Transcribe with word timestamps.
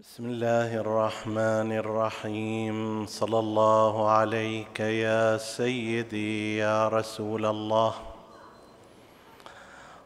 بسم 0.00 0.26
الله 0.26 0.74
الرحمن 0.80 1.72
الرحيم 1.72 3.06
صلى 3.06 3.38
الله 3.38 4.10
عليك 4.10 4.80
يا 4.80 5.36
سيدي 5.36 6.56
يا 6.56 6.88
رسول 6.88 7.46
الله 7.46 7.94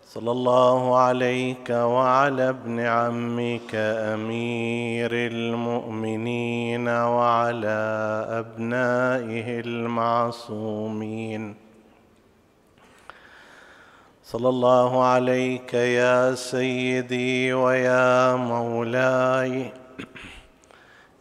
صلى 0.08 0.30
الله 0.30 0.98
عليك 0.98 1.70
وعلى 1.70 2.48
ابن 2.48 2.80
عمك 2.80 3.74
امير 4.14 5.10
المؤمنين 5.12 6.88
وعلى 6.88 7.80
ابنائه 8.28 9.60
المعصومين 9.60 11.54
صلى 14.24 14.48
الله 14.48 15.04
عليك 15.04 15.74
يا 15.74 16.34
سيدي 16.34 17.52
ويا 17.52 18.36
مولاي 18.36 19.81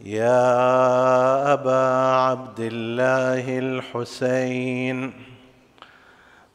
يا 0.05 1.53
أبا 1.53 1.87
عبد 2.15 2.59
الله 2.59 3.59
الحسين 3.59 5.13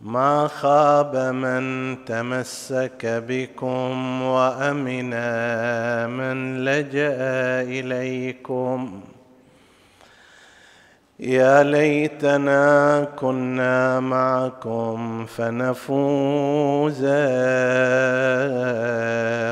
ما 0.00 0.48
خاب 0.48 1.16
من 1.16 1.96
تمسك 2.04 3.06
بكم 3.28 4.22
وأمن 4.22 5.10
من 6.10 6.64
لجأ 6.64 7.16
إليكم. 7.62 9.00
يا 11.20 11.62
ليتنا 11.62 13.04
كنا 13.16 14.00
معكم 14.00 15.26
فنفوز 15.26 17.04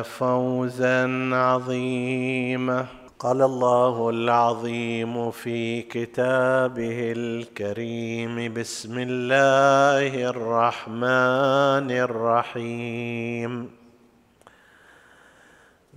فوزا 0.04 1.30
عظيما. 1.34 2.86
قال 3.18 3.42
الله 3.42 4.10
العظيم 4.10 5.30
في 5.30 5.82
كتابه 5.82 7.12
الكريم 7.16 8.54
بسم 8.54 8.98
الله 8.98 10.30
الرحمن 10.30 11.90
الرحيم. 11.90 13.70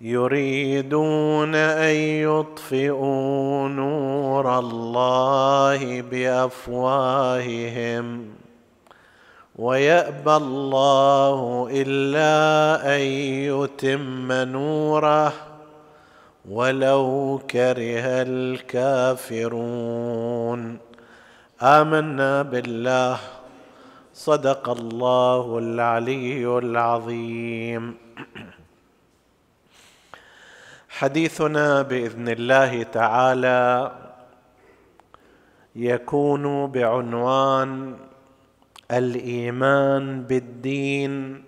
يريدون 0.01 1.55
أن 1.55 1.95
يطفئوا 2.29 3.67
نور 3.67 4.59
الله 4.59 6.01
بأفواههم 6.01 7.65
ويأبى 9.55 10.35
الله 10.35 11.67
إلا 11.71 12.95
أن 12.95 13.01
يتم 13.49 14.31
نوره. 14.31 15.56
ولو 16.47 17.41
كره 17.49 18.21
الكافرون. 18.21 19.79
آمنا 21.61 22.41
بالله. 22.41 23.19
صدق 24.13 24.69
الله 24.69 25.57
العلي 25.57 26.57
العظيم. 26.57 27.97
حديثنا 30.89 31.81
بإذن 31.81 32.29
الله 32.29 32.83
تعالى 32.83 33.91
يكون 35.75 36.67
بعنوان 36.67 37.97
الإيمان 38.91 40.23
بالدين 40.23 41.43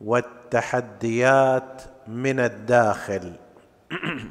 والتحديات 0.00 1.82
من 2.08 2.40
الداخل. 2.40 3.32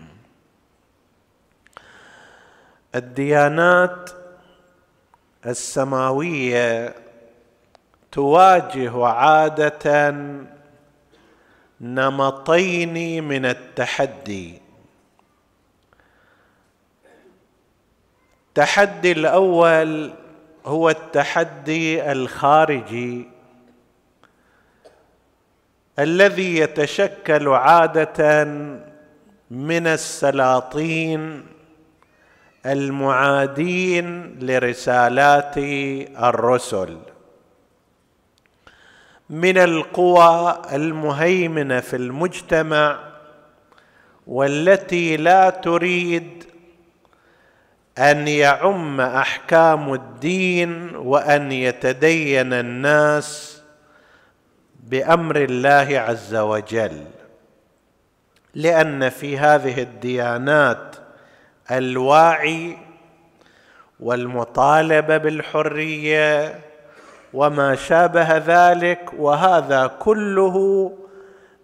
الديانات 2.95 4.09
السماوية 5.45 6.95
تواجه 8.11 9.05
عادة 9.05 10.15
نمطين 11.81 13.23
من 13.23 13.45
التحدي. 13.45 14.61
التحدي 18.47 19.11
الأول 19.11 20.13
هو 20.65 20.89
التحدي 20.89 22.11
الخارجي 22.11 23.27
الذي 25.99 26.57
يتشكل 26.57 27.47
عادة 27.47 28.43
من 29.51 29.87
السلاطين 29.87 31.45
المعادين 32.65 34.39
لرسالات 34.39 35.57
الرسل. 36.23 36.97
من 39.29 39.57
القوى 39.57 40.61
المهيمنة 40.73 41.79
في 41.79 41.95
المجتمع 41.95 42.99
والتي 44.27 45.17
لا 45.17 45.49
تريد 45.49 46.43
أن 47.97 48.27
يعم 48.27 49.01
أحكام 49.01 49.93
الدين 49.93 50.95
وأن 50.95 51.51
يتدين 51.51 52.53
الناس 52.53 53.61
بأمر 54.83 55.35
الله 55.35 55.99
عز 55.99 56.35
وجل. 56.35 57.20
لأن 58.55 59.09
في 59.09 59.37
هذه 59.37 59.81
الديانات 59.81 60.95
الواعي 61.71 62.77
والمطالبه 63.99 65.17
بالحرية 65.17 66.59
وما 67.33 67.75
شابه 67.75 68.37
ذلك 68.37 69.09
وهذا 69.17 69.87
كله 69.87 70.91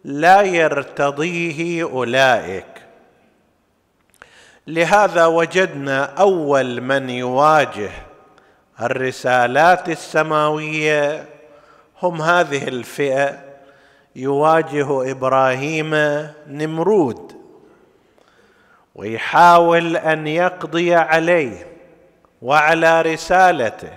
لا 0.03 0.41
يرتضيه 0.41 1.83
أولئك. 1.83 2.65
لهذا 4.67 5.25
وجدنا 5.25 6.03
أول 6.03 6.81
من 6.81 7.09
يواجه 7.09 7.91
الرسالات 8.81 9.89
السماوية 9.89 11.25
هم 12.01 12.21
هذه 12.21 12.67
الفئة 12.67 13.46
يواجه 14.17 15.11
إبراهيم 15.11 15.95
نمرود 16.47 17.31
ويحاول 18.95 19.97
أن 19.97 20.27
يقضي 20.27 20.95
عليه 20.95 21.67
وعلى 22.41 23.01
رسالته 23.01 23.91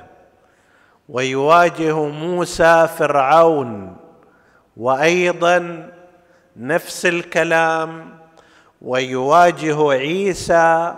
ويواجه 1.08 2.04
موسى 2.04 2.88
فرعون 2.98 3.96
وأيضا 4.76 5.88
نفس 6.56 7.06
الكلام 7.06 8.18
ويواجه 8.82 9.90
عيسى 9.90 10.94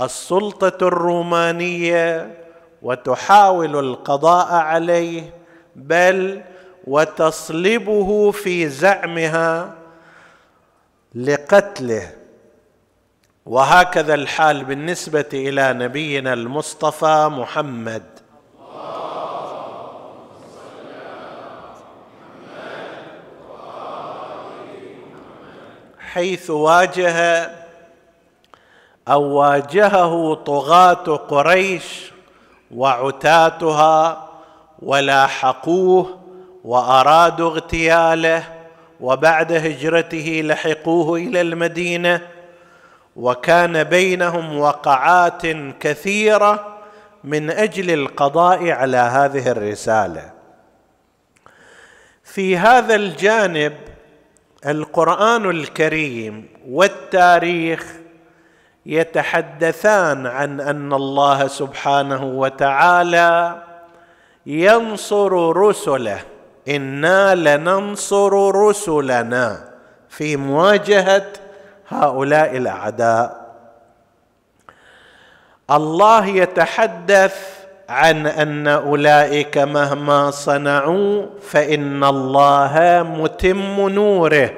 السلطة 0.00 0.86
الرومانية 0.88 2.34
وتحاول 2.82 3.76
القضاء 3.76 4.52
عليه 4.54 5.22
بل 5.76 6.42
وتصلبه 6.86 8.30
في 8.30 8.68
زعمها 8.68 9.74
لقتله. 11.14 12.10
وهكذا 13.46 14.14
الحال 14.14 14.64
بالنسبة 14.64 15.28
إلى 15.32 15.72
نبينا 15.72 16.32
المصطفى 16.32 17.28
محمد. 17.32 18.02
حيث 25.98 26.50
واجه 26.50 27.50
أو 29.08 29.22
واجهه 29.22 30.34
طغاة 30.34 31.16
قريش 31.16 32.12
وعتاتها 32.74 34.28
ولاحقوه 34.82 36.21
وارادوا 36.64 37.50
اغتياله 37.50 38.44
وبعد 39.00 39.52
هجرته 39.52 40.40
لحقوه 40.44 41.16
إلى 41.18 41.40
المدينة. 41.40 42.20
وكان 43.16 43.84
بينهم 43.84 44.58
وقعات 44.58 45.42
كثيرة 45.80 46.78
من 47.24 47.50
أجل 47.50 47.90
القضاء 47.90 48.70
على 48.70 48.96
هذه 48.96 49.48
الرسالة. 49.50 50.32
في 52.24 52.56
هذا 52.56 52.94
الجانب 52.94 53.72
القرآن 54.66 55.50
الكريم 55.50 56.48
والتاريخ 56.68 57.86
يتحدثان 58.86 60.26
عن 60.26 60.60
أن 60.60 60.92
الله 60.92 61.46
سبحانه 61.46 62.24
وتعالى 62.24 63.62
ينصر 64.46 65.56
رسله 65.56 66.20
أنا 66.68 67.34
لننصر 67.34 68.54
رسلنا 68.54 69.68
في 70.08 70.36
مواجهه 70.36 71.26
هؤلاء 71.88 72.56
الاعداء. 72.56 73.42
الله 75.70 76.26
يتحدث 76.26 77.36
عن 77.88 78.26
ان 78.26 78.68
اولئك 78.68 79.58
مهما 79.58 80.30
صنعوا 80.30 81.26
فان 81.40 82.04
الله 82.04 83.06
متم 83.18 83.88
نوره. 83.88 84.50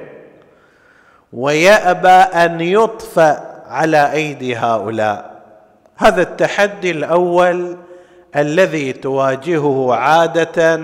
ويابى 1.33 2.07
ان 2.09 2.61
يطفا 2.61 3.55
على 3.67 4.11
ايدي 4.11 4.55
هؤلاء. 4.55 5.41
هذا 5.97 6.21
التحدي 6.21 6.91
الأول 6.91 7.77
الذي 8.35 8.93
تواجهه 8.93 9.93
عاده 9.93 10.79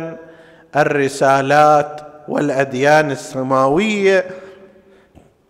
الرسالات 0.75 2.01
والأديان 2.27 3.11
السماوية 3.11 4.25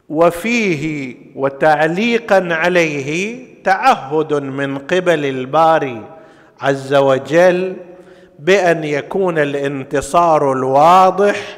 وفيه 0.09 1.15
وتعليقا 1.35 2.47
عليه 2.51 3.39
تعهد 3.63 4.33
من 4.33 4.77
قبل 4.77 5.25
الباري 5.25 6.01
عز 6.61 6.93
وجل 6.93 7.75
بأن 8.39 8.83
يكون 8.83 9.39
الانتصار 9.39 10.53
الواضح 10.53 11.57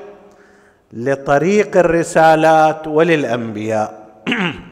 لطريق 0.94 1.78
الرسالات 1.78 2.88
وللأنبياء. 2.88 4.04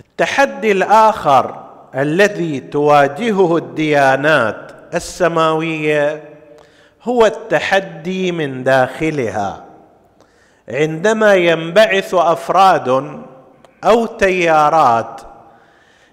التحدي 0.00 0.72
الآخر 0.72 1.62
الذي 1.94 2.60
تواجهه 2.60 3.56
الديانات 3.56 4.72
السماوية 4.94 6.31
هو 7.04 7.26
التحدي 7.26 8.32
من 8.32 8.64
داخلها. 8.64 9.64
عندما 10.68 11.34
ينبعث 11.34 12.14
أفراد 12.14 12.88
أو 13.84 14.06
تيارات 14.06 15.20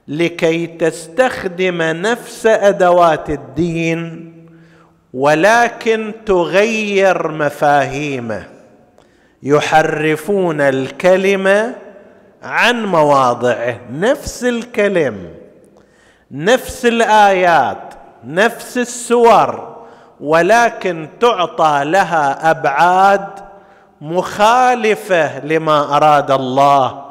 لكي 0.07 0.67
تستخدم 0.67 1.81
نفس 1.81 2.45
أدوات 2.45 3.29
الدين 3.29 4.33
ولكن 5.13 6.11
تغير 6.25 7.31
مفاهيمه 7.31 8.43
يحرفون 9.43 10.61
الكلمة 10.61 11.75
عن 12.43 12.85
مواضعه. 12.85 13.79
نفس 13.93 14.43
الكلم 14.43 15.29
نفس 16.31 16.85
الآيات 16.85 17.93
نفس 18.23 18.77
السور 18.77 19.68
ولكن 20.21 21.07
تعطى 21.19 21.81
لها 21.85 22.51
أبعاد 22.51 23.27
مخالفة 24.01 25.39
لما 25.45 25.97
أراد 25.97 26.31
الله 26.31 27.05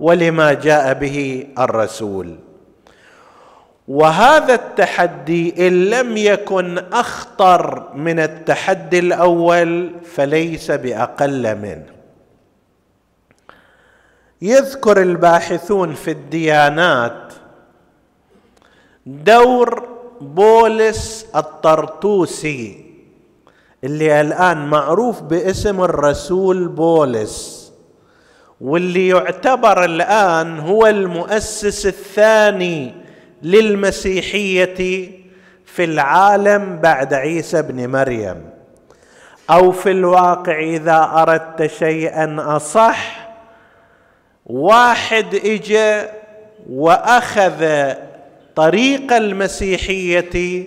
ولما 0.00 0.52
جاء 0.52 0.94
به 0.94 1.46
الرسول. 1.58 2.36
وهذا 3.88 4.54
التحدي 4.54 5.68
إن 5.68 5.84
لم 5.84 6.16
يكن 6.16 6.78
أخطر 6.92 7.92
من 7.94 8.20
التحدي 8.20 8.98
الأول 8.98 9.90
فليس 10.14 10.70
بأقل 10.70 11.56
منه. 11.58 11.86
يذكر 14.42 15.02
الباحثون 15.02 15.94
في 15.94 16.10
الديانات 16.10 17.32
دور 19.06 19.83
بولس 20.20 21.26
الطرطوسي 21.36 22.84
اللي 23.84 24.20
الآن 24.20 24.66
معروف 24.66 25.22
باسم 25.22 25.80
الرسول 25.80 26.68
بولس 26.68 27.64
واللي 28.60 29.08
يعتبر 29.08 29.84
الآن 29.84 30.58
هو 30.58 30.86
المؤسس 30.86 31.86
الثاني 31.86 32.94
للمسيحية 33.42 35.10
في 35.64 35.84
العالم 35.84 36.78
بعد 36.82 37.14
عيسى 37.14 37.62
بن 37.62 37.90
مريم. 37.90 38.50
أو 39.50 39.72
في 39.72 39.90
الواقع 39.90 40.60
إذا 40.60 41.10
أردت 41.14 41.66
شيئا 41.66 42.56
أصح 42.56 43.28
واحد 44.46 45.34
اجى 45.34 46.02
وأخذ 46.70 47.64
طريق 48.56 49.12
المسيحية 49.12 50.66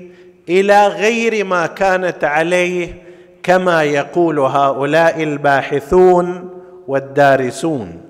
إلى 0.49 0.87
غير 0.87 1.45
ما 1.45 1.67
كانت 1.67 2.23
عليه 2.23 3.03
كما 3.43 3.83
يقول 3.83 4.39
هؤلاء 4.39 5.23
الباحثون 5.23 6.49
والدارسون. 6.87 8.01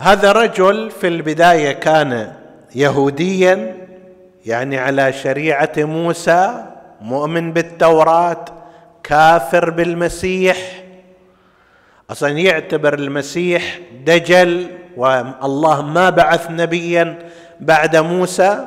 هذا 0.00 0.32
رجل 0.32 0.90
في 0.90 1.08
البداية 1.08 1.72
كان 1.72 2.32
يهوديا 2.74 3.76
يعني 4.46 4.78
على 4.78 5.12
شريعة 5.12 5.72
موسى 5.78 6.64
مؤمن 7.00 7.52
بالتوراة 7.52 8.44
كافر 9.02 9.70
بالمسيح. 9.70 10.84
أصلا 12.10 12.28
يعتبر 12.28 12.94
المسيح 12.94 13.78
دجل 14.04 14.79
والله 14.96 15.82
ما 15.82 16.10
بعث 16.10 16.50
نبيا 16.50 17.18
بعد 17.60 17.96
موسى 17.96 18.64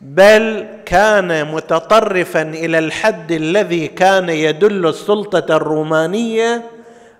بل 0.00 0.66
كان 0.86 1.52
متطرفا 1.52 2.42
إلى 2.42 2.78
الحد 2.78 3.32
الذي 3.32 3.88
كان 3.88 4.28
يدل 4.28 4.86
السلطة 4.86 5.56
الرومانية 5.56 6.62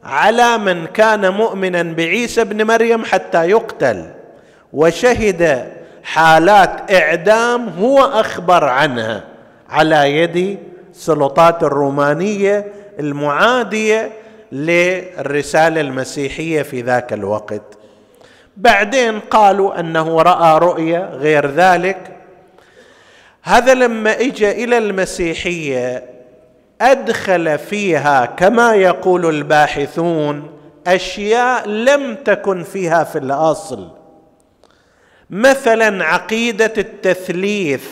على 0.05 0.59
من 0.59 0.87
كان 0.87 1.29
مؤمنا 1.29 1.83
بعيسى 1.83 2.41
ابن 2.41 2.67
مريم 2.67 3.05
حتى 3.05 3.51
يقتل. 3.51 4.11
وشهد 4.73 5.73
حالات 6.05 6.93
إعدام 6.93 7.69
هو 7.69 8.01
أخبر 8.01 8.65
عنها 8.65 9.25
على 9.69 10.17
يد 10.17 10.59
السلطات 10.91 11.63
الرومانية 11.63 12.73
المعادية 13.01 14.13
للرسالة 14.53 15.81
المسيحية 15.81 16.63
في 16.63 16.83
ذاك 16.83 17.13
الوقت. 17.13 17.63
بعدين 18.57 19.21
قالوا 19.21 19.81
أنه 19.81 20.23
رأى 20.23 20.59
رؤيا 20.59 21.11
غير 21.13 21.51
ذلك. 21.51 22.17
هذا 23.43 23.75
لما 23.75 24.21
اجى 24.21 24.65
إلى 24.65 24.79
المسيحية 24.79 26.05
أدخل 26.81 27.59
فيها 27.59 28.27
كما 28.27 28.75
يقول 28.75 29.27
الباحثون 29.27 30.51
أشياء 30.87 31.69
لم 31.69 32.15
تكن 32.15 32.63
فيها 32.63 33.05
في 33.05 33.19
الأصل. 33.19 33.89
مثلا 35.31 36.05
عقيدة 36.05 36.73
التثليث. 36.79 37.85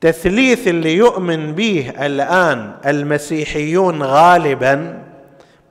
تثليث 0.00 0.68
اللي 0.68 0.94
يؤمن 0.94 1.54
به 1.54 1.92
الآن 2.06 2.72
المسيحيون 2.86 4.02
غالبا 4.02 5.02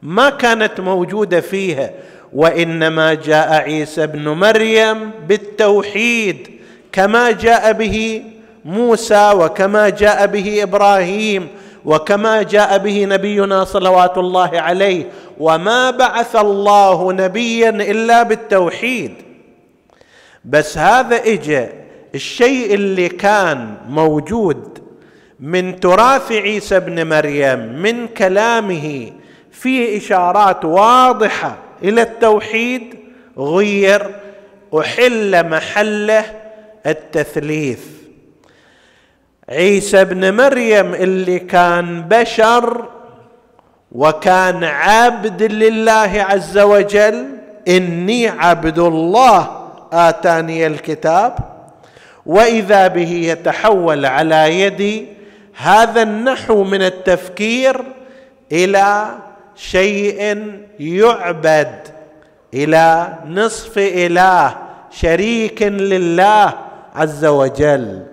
ما 0.02 0.30
كانت 0.30 0.80
موجودة 0.80 1.42
فيها. 1.42 1.90
وإنما 2.34 3.14
جاء 3.14 3.54
عيسى 3.54 4.04
ابن 4.04 4.30
مريم 4.30 5.12
بالتوحيد 5.28 6.48
كما 6.92 7.32
جاء 7.32 7.74
به 7.74 8.24
موسى 8.66 9.32
وكما 9.36 9.90
جاء 9.90 10.28
به 10.28 10.64
إبراهيم 10.64 11.48
وكما 11.86 12.44
جاء 12.44 12.78
به 12.78 13.06
نبينا 13.06 13.64
صلوات 13.64 14.18
الله 14.18 14.62
عليه 14.62 15.04
وما 15.40 15.92
بعث 15.92 16.36
الله 16.36 17.14
نبيا 17.14 17.70
إلا 17.70 18.24
بالتوحيد. 18.24 19.14
بس 20.46 20.78
هذا 20.78 21.16
اجى 21.16 21.68
الشيء 22.16 22.74
اللي 22.74 23.10
كان 23.10 23.76
موجود 23.90 24.80
من 25.40 25.80
تراث 25.80 26.32
عيسى 26.32 26.78
ابن 26.78 27.08
مريم 27.10 27.60
من 27.60 28.08
كلامه 28.08 29.12
فيه 29.52 29.98
إشارات 29.98 30.66
واضحة. 30.66 31.67
إلى 31.84 32.02
التوحيد 32.02 32.96
غير 33.38 34.16
أحل 34.80 35.50
محله 35.50 36.26
التثليث. 36.86 37.80
عيسى 39.50 40.02
ابن 40.02 40.34
مريم 40.34 40.94
اللي 40.94 41.40
كان 41.40 42.02
بشر 42.02 42.86
وكان 43.92 44.64
عبد 44.64 45.44
لله 45.44 46.26
عز 46.30 46.58
وجل 46.58 47.28
إني 47.68 48.28
عبد 48.28 48.80
الله 48.80 49.70
آتاني 49.92 50.68
الكتاب 50.68 51.36
وإذا 52.26 52.88
به 52.88 53.12
يتحول 53.12 54.06
على 54.06 54.62
يدي 54.62 55.06
هذا 55.58 56.02
النحو 56.02 56.64
من 56.64 56.82
التفكير 56.82 57.82
إلى 58.52 59.08
شيء 59.58 60.52
يعبد 60.80 61.88
إلى 62.54 63.14
نصف 63.28 63.78
إله 63.78 64.58
شريك 64.92 65.64
لله 65.64 66.54
عز 66.96 67.26
وجل. 67.26 68.04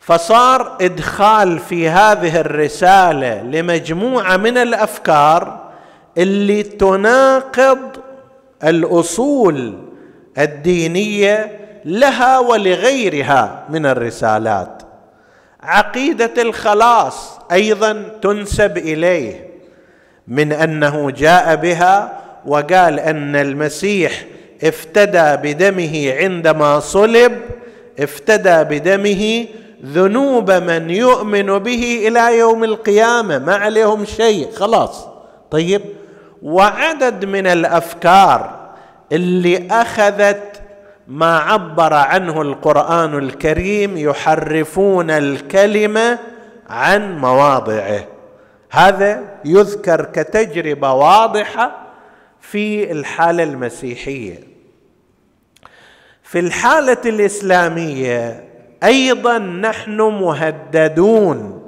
فصار 0.00 0.76
إدخال 0.80 1.58
في 1.58 1.88
هذه 1.88 2.40
الرسالة 2.40 3.42
لمجموعة 3.42 4.36
من 4.36 4.58
الأفكار 4.58 5.70
اللي 6.18 6.62
تناقض 6.62 7.78
الأصول 8.64 9.78
الدينية 10.38 11.60
لها 11.84 12.38
ولغيرها 12.38 13.64
من 13.68 13.86
الرسالات. 13.86 14.82
عقيدة 15.62 16.42
الخلاص 16.42 17.38
أيضا 17.52 18.02
تنسب 18.22 18.78
إليه. 18.78 19.49
من 20.30 20.52
أنه 20.52 21.10
جاء 21.10 21.56
بها 21.56 22.20
وقال 22.46 23.00
أن 23.00 23.36
المسيح 23.36 24.24
افتدى 24.64 25.52
بدمه 25.52 26.14
عندما 26.16 26.80
صلب 26.80 27.38
افتدى 28.00 28.78
بدمه 28.78 29.46
ذنوب 29.84 30.50
من 30.50 30.90
يؤمن 30.90 31.58
به 31.58 32.08
إلى 32.08 32.38
يوم 32.38 32.64
القيامة 32.64 33.38
ما 33.38 33.54
عليهم 33.54 34.04
شيء 34.04 34.52
خلاص. 34.52 35.06
طيب 35.50 35.82
وعدد 36.42 37.24
من 37.24 37.46
الأفكار 37.46 38.60
اللي 39.12 39.68
أخذت 39.70 40.60
ما 41.08 41.38
عبر 41.38 41.94
عنه 41.94 42.42
القرآن 42.42 43.18
الكريم 43.18 43.96
يحرفون 43.98 45.10
الكلمة 45.10 46.18
عن 46.68 47.18
مواضعه. 47.18 48.19
هذا 48.70 49.22
يذكر 49.44 50.04
كتجربة 50.04 50.92
واضحة 50.92 51.86
في 52.40 52.92
الحالة 52.92 53.42
المسيحية. 53.42 54.38
في 56.22 56.38
الحالة 56.38 56.98
الإسلامية 57.06 58.44
أيضا 58.84 59.38
نحن 59.38 60.00
مهددون 60.00 61.62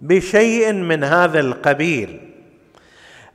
بشيء 0.00 0.72
من 0.72 1.04
هذا 1.04 1.40
القبيل 1.40 2.20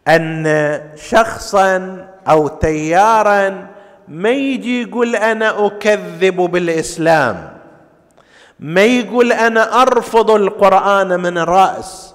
أن 0.07 0.81
شخصا 0.95 2.07
أو 2.29 2.47
تيارا 2.47 3.67
ما 4.07 4.29
يجي 4.29 4.81
يقول 4.81 5.15
أنا 5.15 5.65
أكذب 5.65 6.35
بالإسلام 6.35 7.57
ما 8.59 8.83
يقول 8.83 9.31
أنا 9.31 9.81
أرفض 9.81 10.31
القرآن 10.31 11.19
من 11.19 11.37
الراس 11.37 12.14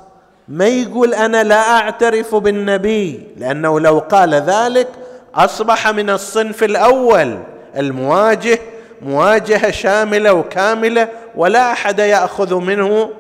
ما 0.51 0.67
يقول 0.67 1.15
أنا 1.15 1.45
لا 1.45 1.77
أعترف 1.77 2.35
بالنبي؟ 2.35 3.27
لأنه 3.37 3.81
لو 3.81 3.99
قال 3.99 4.35
ذلك 4.35 4.89
أصبح 5.35 5.89
من 5.89 6.11
الصنف 6.11 6.65
الأول 6.65 7.39
المواجه 7.77 8.59
مواجهة 9.03 9.71
شاملة 9.71 10.33
وكاملة 10.33 11.09
ولا 11.37 11.73
أحد 11.73 11.99
يأخذ 11.99 12.55
منه 12.55 13.11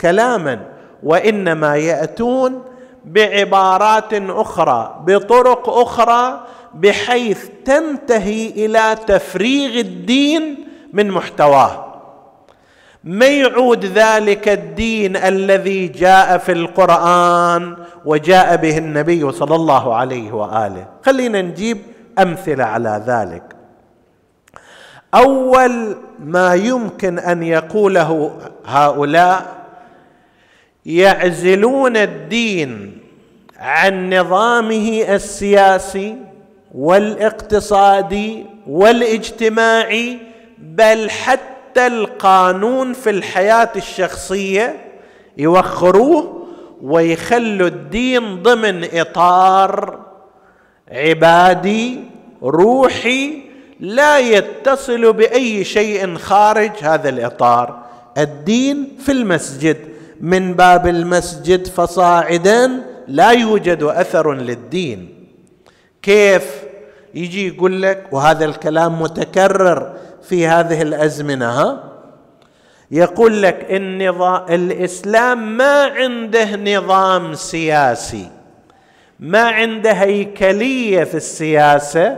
كلاما 0.00 0.60
وإنما 1.02 1.76
يأتون 1.76 2.62
بعبارات 3.04 4.12
أخرى 4.12 5.02
بطرق 5.06 5.68
أخرى 5.68 6.46
بحيث 6.74 7.48
تنتهي 7.64 8.46
إلى 8.48 8.96
تفريغ 9.06 9.80
الدين 9.80 10.68
من 10.92 11.10
محتواه. 11.10 11.93
ما 13.04 13.26
يعود 13.26 13.84
ذلك 13.84 14.48
الدين 14.48 15.16
الذي 15.16 15.88
جاء 15.88 16.38
في 16.38 16.52
القرآن 16.52 17.76
وجاء 18.04 18.56
به 18.56 18.78
النبي 18.78 19.32
صلى 19.32 19.54
الله 19.54 19.94
عليه 19.94 20.32
وآله. 20.32 20.86
خلينا 21.06 21.42
نجيب 21.42 21.78
أمثلة 22.18 22.64
على 22.64 23.02
ذلك. 23.06 23.42
أول 25.14 25.96
ما 26.18 26.54
يمكن 26.54 27.18
أن 27.18 27.42
يقوله 27.42 28.38
هؤلاء 28.66 29.54
يعزلون 30.86 31.96
الدين 31.96 32.98
عن 33.58 34.14
نظامه 34.14 35.04
السياسي 35.08 36.16
والاقتصادي 36.74 38.46
والاجتماعي 38.66 40.18
بل 40.58 41.10
حتى 41.10 41.53
القانون 41.78 42.92
في 42.92 43.10
الحياة 43.10 43.70
الشخصية 43.76 44.76
يوخروه 45.38 46.46
ويخلوا 46.82 47.68
الدين 47.68 48.42
ضمن 48.42 48.88
إطار 48.92 49.98
عبادي 50.92 52.00
روحي 52.42 53.42
لا 53.80 54.18
يتصل 54.18 55.12
بأي 55.12 55.64
شيء 55.64 56.16
خارج 56.16 56.70
هذا 56.80 57.08
الإطار. 57.08 57.84
الدين 58.18 58.88
في 59.04 59.12
المسجد 59.12 59.76
من 60.20 60.54
باب 60.54 60.86
المسجد 60.86 61.66
فصاعدا 61.66 62.82
لا 63.08 63.30
يوجد 63.30 63.82
أثر 63.82 64.34
للدين. 64.34 65.26
كيف؟ 66.02 66.44
يجي 67.14 67.48
يقول 67.48 67.82
لك 67.82 68.06
وهذا 68.12 68.44
الكلام 68.44 69.02
متكرر 69.02 69.92
في 70.28 70.46
هذه 70.46 70.82
الأزمنة 70.82 71.46
ها؟ 71.46 71.84
يقول 72.90 73.42
لك 73.42 73.66
النظام 73.70 74.42
الإسلام 74.50 75.56
ما 75.56 75.82
عنده 75.82 76.56
نظام 76.56 77.34
سياسي 77.34 78.30
ما 79.20 79.48
عنده 79.48 79.92
هيكلية 79.92 81.04
في 81.04 81.14
السياسة 81.14 82.16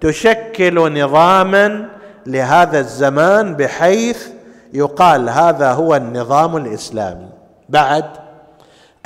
تشكل 0.00 1.00
نظاما 1.02 1.88
لهذا 2.26 2.80
الزمان 2.80 3.54
بحيث 3.54 4.28
يقال 4.72 5.28
هذا 5.28 5.72
هو 5.72 5.96
النظام 5.96 6.56
الإسلامي. 6.56 7.28
بعد 7.68 8.04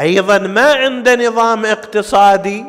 أيضا 0.00 0.38
ما 0.38 0.72
عنده 0.72 1.28
نظام 1.28 1.66
اقتصادي 1.66 2.64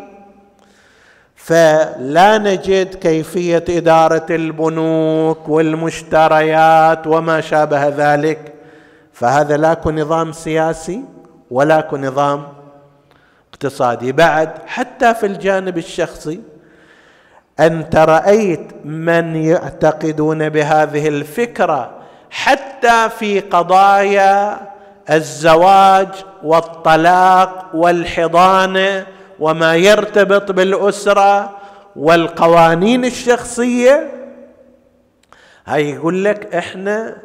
فلا 1.45 2.37
نجد 2.37 2.95
كيفية 2.95 3.63
إدارة 3.69 4.25
البنوك 4.29 5.49
والمشتريات 5.49 7.07
وما 7.07 7.41
شابه 7.41 7.87
ذلك. 7.87 8.53
فهذا 9.13 9.57
لا 9.57 9.77
نظام 9.85 10.31
سياسي 10.31 11.01
ولا 11.51 11.87
نظام 11.93 12.43
اقتصادي. 13.53 14.11
بعد 14.11 14.49
حتى 14.67 15.13
في 15.13 15.25
الجانب 15.25 15.77
الشخصي 15.77 16.41
انت 17.59 17.95
رايت 17.95 18.67
من 18.85 19.35
يعتقدون 19.35 20.49
بهذه 20.49 21.07
الفكرة 21.07 21.91
حتى 22.31 23.09
في 23.19 23.39
قضايا 23.39 24.59
الزواج 25.09 26.07
والطلاق 26.43 27.65
والحضانة 27.73 29.05
وما 29.43 29.75
يرتبط 29.75 30.51
بالأسرة 30.51 31.57
والقوانين 31.95 33.05
الشخصية. 33.05 34.11
هاي 35.65 35.89
يقول 35.89 36.23
لك 36.23 36.55
إحنا 36.55 37.17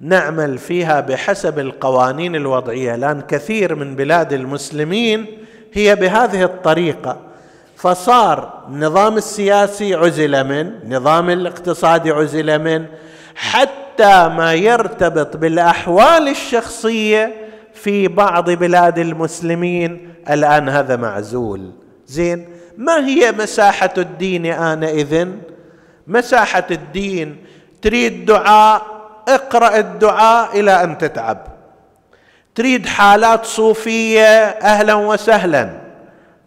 نعمل 0.00 0.58
فيها 0.58 1.00
بحسب 1.00 1.58
القوانين 1.58 2.36
الوضعية 2.36 2.96
لأن 2.96 3.20
كثير 3.20 3.74
من 3.74 3.96
بلاد 3.96 4.32
المسلمين 4.32 5.26
هي 5.72 5.94
بهذه 5.96 6.42
الطريقة. 6.42 7.16
فصار 7.76 8.64
النظام 8.68 9.16
السياسي 9.16 9.94
عزل 9.94 10.44
من 10.44 10.94
نظام 10.94 11.30
الاقتصادي 11.30 12.10
عزل 12.10 12.58
من 12.58 12.86
حتى 13.34 14.28
ما 14.28 14.54
يرتبط 14.54 15.36
بالأحوال 15.36 16.28
الشخصية 16.28 17.45
في 17.86 18.08
بعض 18.08 18.50
بلاد 18.50 18.98
المسلمين 18.98 20.14
الآن 20.30 20.68
هذا 20.68 20.96
معزول. 20.96 21.70
زين 22.06 22.48
ما 22.76 23.06
هي 23.06 23.32
مساحة 23.32 23.94
الدين 23.98 24.46
آنئذ؟ 24.46 25.28
مساحة 26.06 26.66
الدين 26.70 27.44
تريد 27.82 28.24
دعاء 28.24 28.82
اقرأ 29.28 29.78
الدعاء 29.78 30.60
إلى 30.60 30.84
أن 30.84 30.98
تتعب. 30.98 31.46
تريد 32.54 32.86
حالات 32.86 33.44
صوفية 33.44 34.38
أهلا 34.48 34.94
وسهلا. 34.94 35.70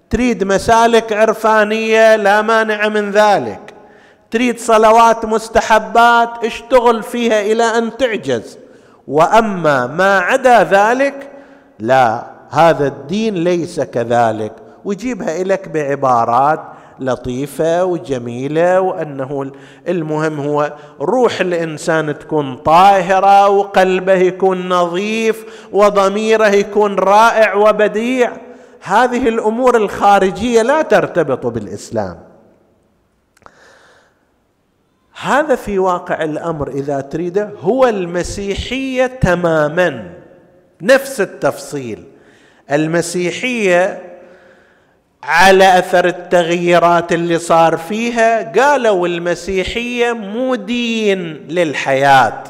تريد 0.10 0.44
مسالك 0.44 1.14
عرفانية 1.14 2.16
لا 2.16 2.42
مانع 2.42 2.88
من 2.88 3.12
ذلك. 3.12 3.74
تريد 4.32 4.60
صلوات 4.60 5.26
مستحبات 5.26 6.46
اشتغل 6.46 7.04
فيها 7.04 7.42
إلى 7.42 7.64
أن 7.64 7.98
تعجز. 7.98 8.58
وأما 9.08 9.88
ما 9.88 10.20
عدا 10.20 10.64
ذلك 10.64 11.29
لا 11.80 12.28
هذا 12.50 12.88
الدين 12.88 13.36
ليس 13.36 13.80
كذلك. 13.80 14.52
ويجيبها 14.86 15.44
لك 15.44 15.70
بعبارات 15.70 16.60
لطيفة 17.00 17.86
وجميلة 17.86 18.82
وأنه 18.82 19.52
المهم 19.88 20.40
هو 20.40 20.74
روح 21.02 21.42
الإنسان 21.42 22.20
تكون 22.20 22.56
طاهرة 22.56 23.48
وقلبه 23.48 24.14
يكون 24.14 24.70
نظيف 24.70 25.68
وضميره 25.72 26.48
يكون 26.48 26.96
رائع 26.96 27.54
وبديع. 27.54 28.32
هذه 28.82 29.30
الأمور 29.30 29.78
الخارجية 29.78 30.62
لا 30.62 30.82
ترتبط 30.82 31.46
بالإسلام. 31.46 32.20
هذا 35.22 35.56
في 35.56 35.80
واقع 35.80 36.24
الأمر 36.24 36.68
إذا 36.68 37.02
تريده 37.02 37.50
هو 37.62 37.88
المسيحية 37.88 39.06
تماما. 39.06 40.19
نفس 40.82 41.22
التفصيل. 41.22 42.04
المسيحية 42.72 44.02
على 45.24 45.80
أثر 45.80 46.06
التغييرات 46.06 47.12
اللي 47.14 47.40
صار 47.40 47.78
فيها 47.78 48.52
قالوا 48.52 49.08
المسيحية 49.08 50.12
مو 50.12 50.56
دين 50.56 51.48
للحياة. 51.50 52.44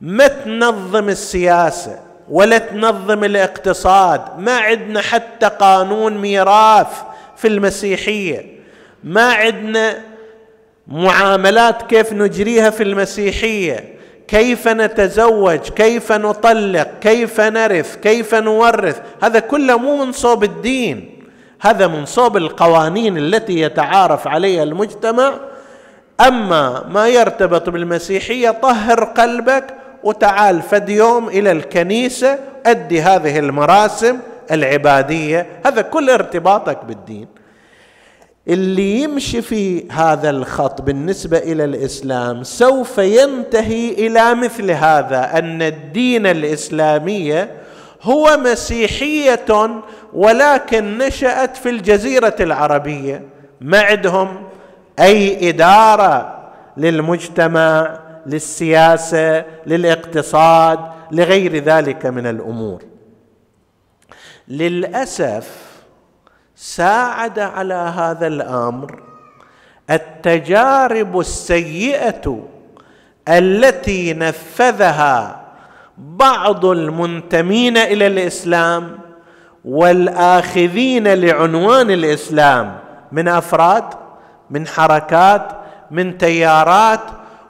ما 0.00 0.26
تنظم 0.26 1.08
السياسة 1.08 1.98
ولا 2.28 2.58
تنظم 2.58 3.24
الاقتصاد. 3.24 4.38
ما 4.38 4.56
عندنا 4.56 5.00
حتى 5.00 5.46
قانون 5.46 6.18
ميراث 6.18 7.02
في 7.36 7.48
المسيحية. 7.48 8.58
ما 9.04 9.32
عندنا 9.32 9.98
معاملات 10.88 11.82
كيف 11.82 12.12
نجريها 12.12 12.70
في 12.70 12.82
المسيحية. 12.82 13.97
كيف 14.28 14.68
نتزوج 14.68 15.58
كيف 15.58 16.12
نطلق 16.12 16.88
كيف 17.00 17.40
نرث 17.40 17.96
كيف 17.96 18.34
نورث؟ 18.34 19.00
هذا 19.22 19.40
كله 19.40 19.78
مو 19.78 20.04
من 20.04 20.12
صوب 20.12 20.44
الدين. 20.44 21.24
هذا 21.60 21.86
من 21.86 22.06
صوب 22.06 22.36
القوانين 22.36 23.18
التي 23.18 23.60
يتعارف 23.60 24.28
عليها 24.28 24.62
المجتمع. 24.62 25.34
أما 26.20 26.84
ما 26.90 27.08
يرتبط 27.08 27.68
بالمسيحية 27.70 28.50
طهر 28.50 29.04
قلبك 29.04 29.64
وتعال 30.04 30.62
فد 30.62 30.88
يوم 30.88 31.28
إلى 31.28 31.52
الكنيسة 31.52 32.38
أدي 32.66 33.02
هذه 33.02 33.38
المراسم 33.38 34.18
العبادية. 34.50 35.46
هذا 35.66 35.82
كل 35.82 36.10
ارتباطك 36.10 36.84
بالدين. 36.84 37.28
اللي 38.48 39.02
يمشي 39.02 39.42
في 39.42 39.90
هذا 39.90 40.30
الخط 40.30 40.82
بالنسبة 40.82 41.38
إلى 41.38 41.64
الإسلام 41.64 42.42
سوف 42.42 42.98
ينتهي 42.98 43.90
إلى 43.90 44.34
مثل 44.34 44.70
هذا 44.70 45.38
أن 45.38 45.62
الدين 45.62 46.26
الإسلامية 46.26 47.50
هو 48.02 48.36
مسيحية 48.44 49.46
ولكن 50.12 50.98
نشأت 50.98 51.56
في 51.56 51.68
الجزيرة 51.68 52.36
العربية. 52.40 53.22
ما 53.60 53.80
عندهم 53.80 54.42
أي 54.98 55.48
إدارة 55.48 56.38
للمجتمع 56.76 58.00
للسياسة 58.26 59.44
للاقتصاد 59.66 60.78
لغير 61.12 61.56
ذلك 61.56 62.06
من 62.06 62.26
الأمور. 62.26 62.82
للأسف 64.48 65.67
ساعد 66.60 67.38
على 67.38 67.74
هذا 67.74 68.26
الأمر. 68.26 69.02
التجارب 69.90 71.20
السيئة 71.20 72.42
التي 73.28 74.14
نفذها 74.14 75.40
بعض 75.98 76.64
المنتمين 76.64 77.76
إلى 77.76 78.06
الإسلام 78.06 78.98
والآخذين 79.64 81.08
لعنوان 81.08 81.90
الإسلام 81.90 82.78
من 83.12 83.28
أفراد 83.28 83.84
من 84.50 84.66
حركات 84.66 85.48
من 85.90 86.18
تيارات 86.18 87.00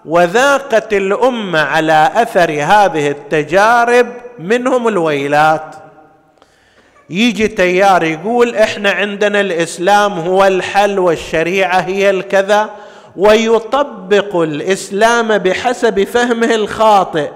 وذاقت 0.05 0.93
الأمة 0.93 1.61
على 1.61 2.11
أثر 2.15 2.51
هذه 2.51 3.11
التجارب 3.11 4.07
منهم 4.39 4.89
الويلات. 4.89 5.88
يجي 7.11 7.49
تيار 7.49 8.03
يقول 8.03 8.57
إحنا 8.57 8.91
عندنا 8.91 9.41
الإسلام 9.41 10.13
هو 10.13 10.47
الحل 10.47 10.99
والشريعة 10.99 11.81
هي 11.81 12.11
الكذا 12.11 12.71
ويطبق 13.17 14.37
الإسلام 14.37 15.39
بحسب 15.39 16.05
فهمه 16.05 16.55
الخاطئ 16.55 17.31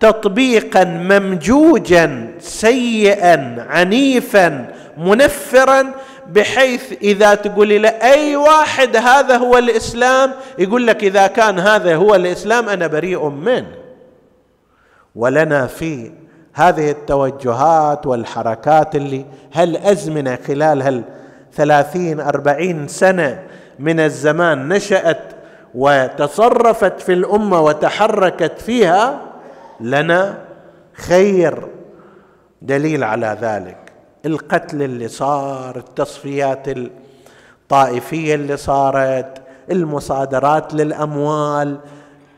تطبيقا 0.00 0.84
ممجوجا 0.84 2.34
سيئا 2.40 3.66
عنيفا 3.68 4.74
منفرا 4.98 5.94
بحيث 6.28 6.92
إذا 7.02 7.34
تقول 7.34 7.82
له 7.82 7.88
أي 7.88 8.36
واحد 8.36 8.96
هذا 8.96 9.36
هو 9.36 9.58
الإسلام 9.58 10.32
يقول 10.58 10.86
لك 10.86 11.04
إذا 11.04 11.26
كان 11.26 11.58
هذا 11.58 11.96
هو 11.96 12.14
الإسلام 12.14 12.68
أنا 12.68 12.86
بريء 12.86 13.28
منه. 13.28 13.66
ولنا 15.14 15.66
في 15.66 16.12
هذه 16.56 16.90
التوجهات 16.90 18.06
والحركات 18.06 18.96
اللي 18.96 19.24
هالازمنه 19.52 20.38
خلال 20.46 20.82
هال 20.82 21.02
ثلاثين 21.52 22.20
أربعين 22.20 22.88
سنة 22.88 23.42
من 23.78 24.00
الزمان 24.00 24.68
نشأت 24.68 25.22
وتصرفت 25.74 27.00
في 27.00 27.12
الأمة 27.12 27.60
وتحركت 27.60 28.60
فيها؟ 28.60 29.20
لنا 29.80 30.38
خير 30.92 31.68
دليل 32.62 33.04
على 33.04 33.38
ذلك. 33.40 33.92
القتل 34.26 34.82
اللي 34.82 35.08
صار 35.08 35.76
التصفيات 35.76 36.64
الطائفية 36.68 38.34
اللي 38.34 38.56
صارت 38.56 39.42
المصادرات 39.70 40.74
للأموال 40.74 41.78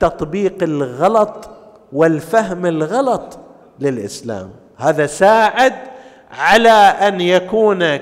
تطبيق 0.01 0.63
الغلط 0.63 1.51
والفهم 1.93 2.67
الغلط 2.67 3.39
للإسلام. 3.81 4.51
هذا 4.77 5.07
ساعد 5.07 5.75
على 6.31 6.69
أن 7.09 7.21
يكون 7.21 7.99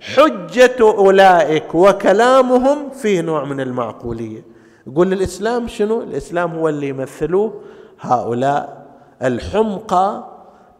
حجة 0.00 0.76
أولئك 0.80 1.74
وكلامهم 1.74 2.90
في 2.90 3.22
نوع 3.22 3.44
من 3.44 3.60
المعقولية. 3.60 4.42
يقول 4.86 5.12
الإسلام 5.12 5.68
شنو؟ 5.68 6.02
الإسلام 6.02 6.54
هو 6.54 6.68
اللي 6.68 6.88
يمثلوه 6.88 7.60
هؤلاء 8.00 8.86
الحمقى 9.22 10.24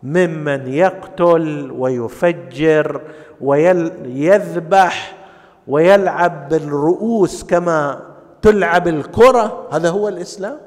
ممن 0.02 0.72
يقتل 0.72 1.70
ويفجر 1.78 3.00
ويذبح 3.40 5.16
ويلعب 5.68 6.48
بالرؤوس 6.48 7.44
كما 7.44 8.00
تلعب 8.42 8.88
الكرة. 8.88 9.66
هذا 9.72 9.90
هو 9.90 10.08
الإسلام. 10.08 10.58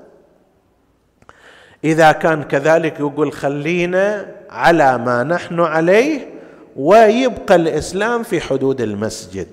إذا 1.83 2.11
كان 2.11 2.43
كذلك 2.43 2.99
يقول 2.99 3.33
خلينا 3.33 4.25
على 4.49 4.97
ما 4.97 5.23
نحن 5.23 5.59
عليه 5.59 6.27
ويبقى 6.75 7.55
الإسلام 7.55 8.23
في 8.23 8.41
حدود 8.41 8.81
المسجد. 8.81 9.47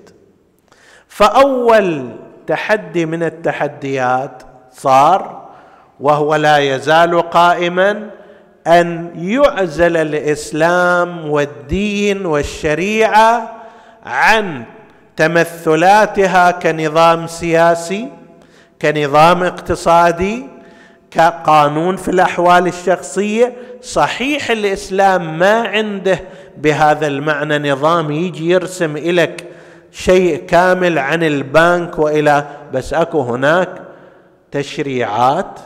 فأول 1.07 2.09
تحدي 2.47 3.05
من 3.05 3.23
التحديات 3.23 4.43
صار 4.71 5.49
وهو 5.99 6.35
لا 6.35 6.57
يزال 6.57 7.29
قائما 7.29 8.09
أن 8.67 9.11
يعزل 9.15 9.97
الإسلام 9.97 11.29
والدين 11.29 12.25
والشريعة 12.25 13.55
عن 14.05 14.63
تمثلاتها 15.15 16.51
كنظام 16.51 17.27
سياسي 17.27 18.07
كنظام 18.81 19.43
اقتصادي 19.43 20.45
كقانون 21.11 21.95
في 21.95 22.11
الأحوال 22.11 22.67
الشخصية 22.67 23.53
صحيح 23.81 24.51
الإسلام 24.51 25.39
ما 25.39 25.67
عنده 25.67 26.19
بهذا 26.57 27.07
المعنى 27.07 27.71
نظام 27.71 28.11
يجي 28.11 28.49
يرسم 28.49 28.97
لك 28.97 29.45
شيء 29.91 30.37
كامل 30.37 30.99
عن 30.99 31.23
البنك 31.23 31.99
وإلى 31.99 32.45
بس 32.73 32.93
أكو 32.93 33.21
هناك 33.21 33.69
تشريعات 34.51 35.59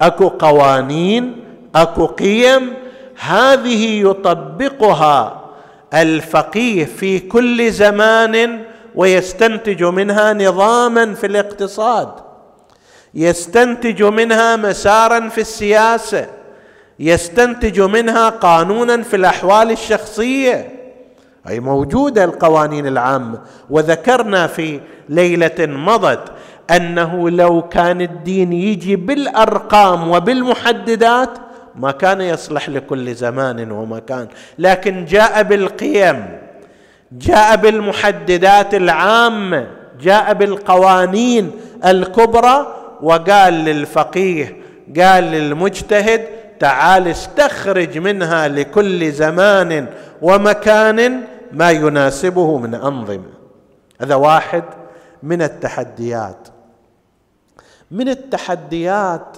أكو 0.00 0.28
قوانين 0.28 1.44
أكو 1.74 2.06
قيم 2.06 2.74
هذه 3.20 4.00
يطبقها 4.00 5.44
الفقيه 5.94 6.84
في 6.84 7.18
كل 7.18 7.70
زمان 7.70 8.60
ويستنتج 8.94 9.84
منها 9.84 10.32
نظاما 10.32 11.14
في 11.14 11.26
الاقتصاد. 11.26 12.27
يستنتج 13.14 14.02
منها 14.02 14.56
مسارا 14.56 15.28
في 15.28 15.40
السياسة 15.40 16.26
يستنتج 17.00 17.80
منها 17.80 18.28
قانونا 18.28 19.02
في 19.02 19.16
الأحوال 19.16 19.70
الشخصية. 19.70 20.72
أي 21.48 21.60
موجوده 21.60 22.24
القوانين 22.24 22.86
العامه 22.86 23.38
وذكرنا 23.70 24.46
في 24.46 24.80
ليلة 25.08 25.54
مضت 25.58 26.32
أنه 26.70 27.30
لو 27.30 27.62
كان 27.62 28.00
الدين 28.00 28.52
يجي 28.52 28.96
بالأرقام 28.96 30.10
وبالمحددات 30.10 31.30
ما 31.76 31.90
كان 31.90 32.20
يصلح 32.20 32.68
لكل 32.68 33.14
زمان 33.14 33.70
ومكان. 33.70 34.28
لكن 34.58 35.04
جاء 35.04 35.42
بالقيم 35.42 36.38
جاء 37.12 37.56
بالمحددات 37.56 38.74
العامة 38.74 39.66
جاء 40.00 40.34
بالقوانين 40.34 41.50
الكبرى 41.86 42.74
وقال 43.02 43.54
للفقيه 43.54 44.56
قال 45.00 45.24
للمجتهد 45.24 46.24
تعال 46.60 47.08
استخرج 47.08 47.98
منها 47.98 48.48
لكل 48.48 49.12
زمان 49.12 49.86
ومكان 50.22 51.20
ما 51.52 51.70
يناسبه 51.70 52.58
من 52.58 52.74
أنظمة. 52.74 53.30
هذا 54.00 54.14
واحد 54.14 54.64
من 55.22 55.42
التحديات. 55.42 56.48
من 57.90 58.08
التحديات 58.08 59.36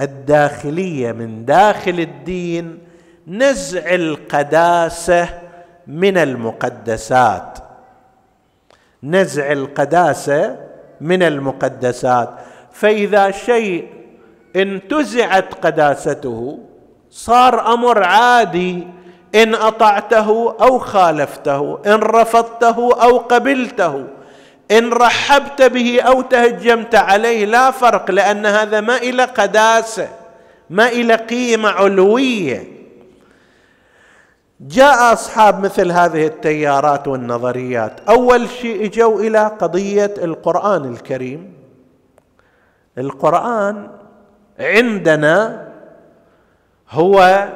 الداخلية 0.00 1.12
من 1.12 1.44
داخل 1.44 2.00
الدين 2.00 2.78
نزع 3.26 3.94
القداسة 3.94 5.28
من 5.86 6.18
المقدسات. 6.18 7.58
نزع 9.02 9.52
القداسة 9.52 10.56
من 11.00 11.22
المقدسات. 11.22 12.30
فإذا 12.80 13.30
شيء 13.30 13.88
انتزعت 14.56 15.54
قداسته 15.54 16.58
صار 17.10 17.74
أمر 17.74 18.02
عادي 18.02 18.86
إن 19.34 19.54
أطعته 19.54 20.54
أو 20.60 20.78
خالفته 20.78 21.78
إن 21.86 21.94
رفضته 21.94 23.02
أو 23.02 23.18
قبلته 23.18 24.04
إن 24.70 24.92
رحبت 24.92 25.62
به 25.62 26.00
أو 26.00 26.22
تهجمت 26.22 26.94
عليه 26.94 27.44
لا 27.44 27.70
فرق 27.70 28.10
لأن 28.10 28.46
هذا 28.46 28.80
ما 28.80 28.96
إلى 28.96 29.24
قداسة 29.24 30.08
ما 30.70 30.88
إلى 30.88 31.14
قيمة 31.14 31.68
علوية. 31.68 32.64
جاء 34.60 35.12
أصحاب 35.12 35.64
مثل 35.64 35.92
هذه 35.92 36.26
التيارات 36.26 37.08
والنظريات. 37.08 38.00
أول 38.08 38.48
شيء 38.48 38.86
إجوا 38.86 39.20
إلى 39.20 39.50
قضية 39.60 40.14
القرآن 40.18 40.84
الكريم. 40.84 41.52
القرآن 42.98 43.88
عندنا 44.60 45.66
هو 46.90 47.48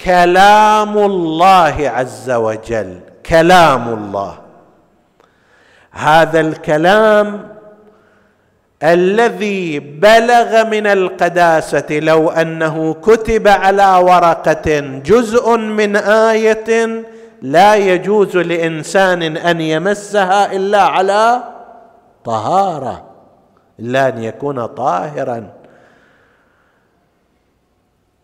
كلام 0.00 0.98
الله 0.98 1.92
عز 1.96 2.30
وجل 2.30 3.00
كلام 3.26 3.88
الله. 3.88 4.38
هذا 5.90 6.40
الكلام 6.40 7.48
الذي 8.82 9.78
بلغ 9.78 10.64
من 10.64 10.86
القداسة 10.86 11.86
لو 11.90 12.30
أنه 12.30 12.94
كتب 12.94 13.48
على 13.48 13.96
ورقة 14.02 14.80
جزء 14.80 15.56
من 15.56 15.96
آية 15.96 17.04
لا 17.42 17.74
يجوز 17.74 18.36
لإنسان 18.36 19.36
أن 19.36 19.60
يمسها 19.60 20.52
إلا 20.52 20.82
على 20.82 21.42
طهارة. 22.24 23.09
الا 23.80 24.08
ان 24.08 24.22
يكون 24.22 24.66
طاهرا. 24.66 25.50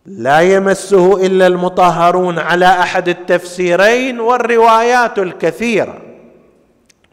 لا 0.05 0.39
يمسه 0.39 1.25
إلا 1.25 1.47
المطهرون 1.47 2.39
على 2.39 2.65
أحد 2.65 3.09
التفسيرين 3.09 4.19
والروايات 4.19 5.19
الكثيرة. 5.19 6.01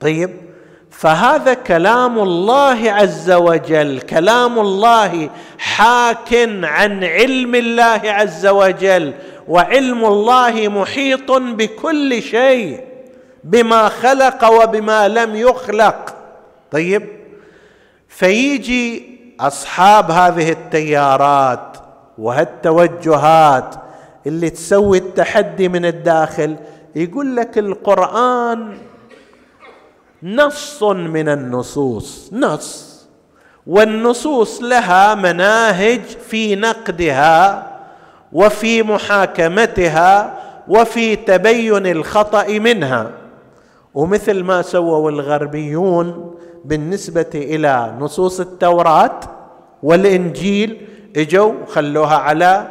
طيب 0.00 0.30
فهذا 0.90 1.54
كلام 1.54 2.18
الله 2.18 2.92
عز 2.92 3.30
وجل 3.30 4.00
كلام 4.00 4.58
الله 4.58 5.30
حاك 5.58 6.34
عن 6.62 7.04
علم 7.04 7.54
الله 7.54 8.00
عز 8.04 8.46
وجل 8.46 9.12
وعلم 9.48 10.04
الله 10.04 10.68
محيط 10.68 11.32
بكل 11.32 12.22
شيء 12.22 12.80
بما 13.44 13.88
خلق 13.88 14.50
وبما 14.50 15.08
لم 15.08 15.36
يخلق. 15.36 16.16
طيب 16.70 17.23
فيجي 18.14 19.18
أصحاب 19.40 20.10
هذه 20.10 20.50
التيارات 20.50 21.76
وهالتوجهات 22.18 23.74
اللي 24.26 24.50
تسوي 24.50 24.98
التحدي 24.98 25.68
من 25.68 25.84
الداخل 25.84 26.56
يقول 26.96 27.36
لك 27.36 27.58
القرآن 27.58 28.78
نص 30.22 30.82
من 30.82 31.28
النصوص 31.28 32.30
نص. 32.32 32.94
والنصوص 33.66 34.62
لها 34.62 35.14
مناهج 35.14 36.00
في 36.00 36.56
نقدها 36.56 37.66
وفي 38.32 38.82
محاكمتها 38.82 40.38
وفي 40.68 41.16
تبين 41.16 41.86
الخطأ 41.86 42.58
منها. 42.58 43.10
ومثل 43.94 44.42
ما 44.42 44.62
سووا 44.62 45.10
الغربيون 45.10 46.34
بالنسبة 46.64 47.30
إلى 47.34 47.94
نصوص 47.98 48.40
التوراه 48.40 49.20
والإنجيل 49.82 50.80
إجوا 51.16 51.52
خلوها 51.68 52.16
على 52.16 52.66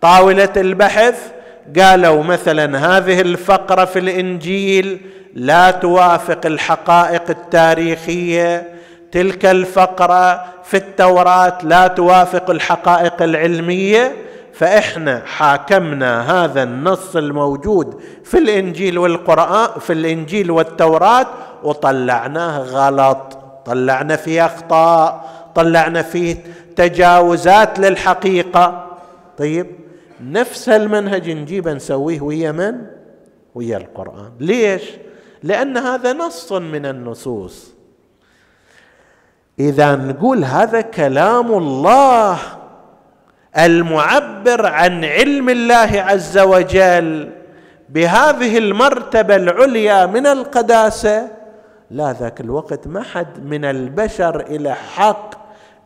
طاولة 0.00 0.52
البحث. 0.56 1.32
قالوا 1.78 2.22
مثلا 2.22 2.78
هذه 2.78 3.20
الفقرة 3.20 3.84
في 3.84 3.98
الإنجيل 3.98 5.00
لا 5.34 5.70
توافق 5.70 6.46
الحقائق 6.46 7.22
التاريخية. 7.30 8.74
تلك 9.12 9.46
الفقرة 9.46 10.44
في 10.64 10.76
التوراه 10.76 11.58
لا 11.62 11.86
توافق 11.86 12.50
الحقائق 12.50 13.22
العلمية. 13.22 14.14
فإحنا 14.54 15.22
حاكمنا 15.26 16.44
هذا 16.44 16.62
النص 16.62 17.16
الموجود 17.16 18.00
في 18.24 18.38
الإنجيل 18.38 18.98
والقرآن 18.98 19.80
في 19.80 19.92
الإنجيل 19.92 20.50
والتوراة 20.50 21.26
وطلعناه 21.62 22.58
غلط. 22.58 23.38
طلعنا 23.66 24.16
فيه 24.16 24.46
أخطاء 24.46 25.24
طلعنا 25.54 26.02
فيه 26.02 26.36
تجاوزات 26.76 27.78
للحقيقة. 27.78 28.86
طيب 29.38 29.66
نفس 30.20 30.68
المنهج 30.68 31.30
نجيبه 31.30 31.72
نسويه 31.72 32.20
ويا 32.20 32.52
من؟ 32.52 32.74
ويا 33.54 33.76
القرآن. 33.76 34.32
ليش؟ 34.40 34.82
لأن 35.42 35.76
هذا 35.76 36.12
نص 36.12 36.52
من 36.52 36.86
النصوص. 36.86 37.74
إذا 39.58 39.96
نقول 39.96 40.44
هذا 40.44 40.80
كلام 40.80 41.52
الله. 41.52 42.38
المعبر 43.58 44.66
عن 44.66 45.04
علم 45.04 45.48
الله 45.48 45.90
عز 46.00 46.38
وجل 46.38 47.30
بهذه 47.88 48.58
المرتبة 48.58 49.36
العليا 49.36 50.06
من 50.06 50.26
القداسة 50.26 51.28
لا 51.90 52.12
ذاك 52.12 52.40
الوقت 52.40 52.86
ما 52.86 53.02
حد 53.02 53.44
من 53.44 53.64
البشر 53.64 54.40
إلى 54.40 54.74
حق 54.74 55.30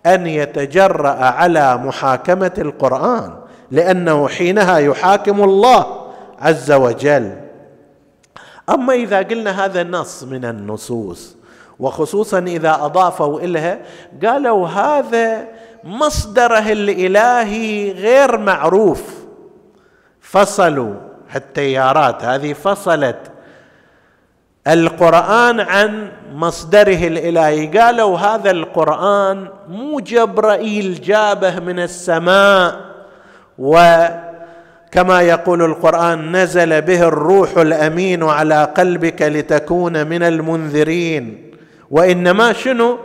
أن 0.07 0.27
يتجرأ 0.27 1.09
على 1.09 1.77
محاكمة 1.77 2.53
القرآن 2.59 3.33
لأنه 3.71 4.29
حينها 4.29 4.79
يحاكم 4.79 5.45
الله 5.45 6.07
عز 6.39 6.73
وجل. 6.73 7.33
أما 8.71 8.93
إذا 8.95 9.19
قلنا 9.19 9.65
هذا 9.65 9.83
نص 9.83 10.25
من 10.25 10.45
النصوص 10.45 11.37
وخصوصا 11.79 12.39
إذا 12.39 12.75
أضافوا 12.75 13.41
إليها 13.41 13.79
قالوا 14.25 14.69
هذا 14.69 15.49
مصدره 15.85 16.73
الإلهي 16.73 17.93
غير 17.93 18.39
معروف. 18.39 19.03
فصلوا 20.21 20.95
التيارات 21.37 22.25
هذه 22.25 22.53
فصلت. 22.53 23.19
القرآن 24.67 25.61
عن 25.61 26.13
مصدره 26.35 27.07
الإلهي. 27.07 27.67
قالوا 27.67 28.19
هذا 28.19 28.51
القرآن 28.51 29.49
مو 29.69 30.01
جبرائيل 30.01 31.01
جابه 31.01 31.61
من 31.61 31.79
السماء 31.79 32.81
وكما 33.59 35.23
يقول 35.23 35.63
القرآن 35.63 36.37
نزل 36.37 36.83
به 36.83 37.09
الروح 37.09 37.57
الأمين 37.57 38.23
على 38.23 38.65
قلبك 38.65 39.23
لتكون 39.23 40.07
من 40.07 40.23
المنذرين. 40.23 41.53
وإنما 41.91 42.53
شنو؟ 42.53 42.99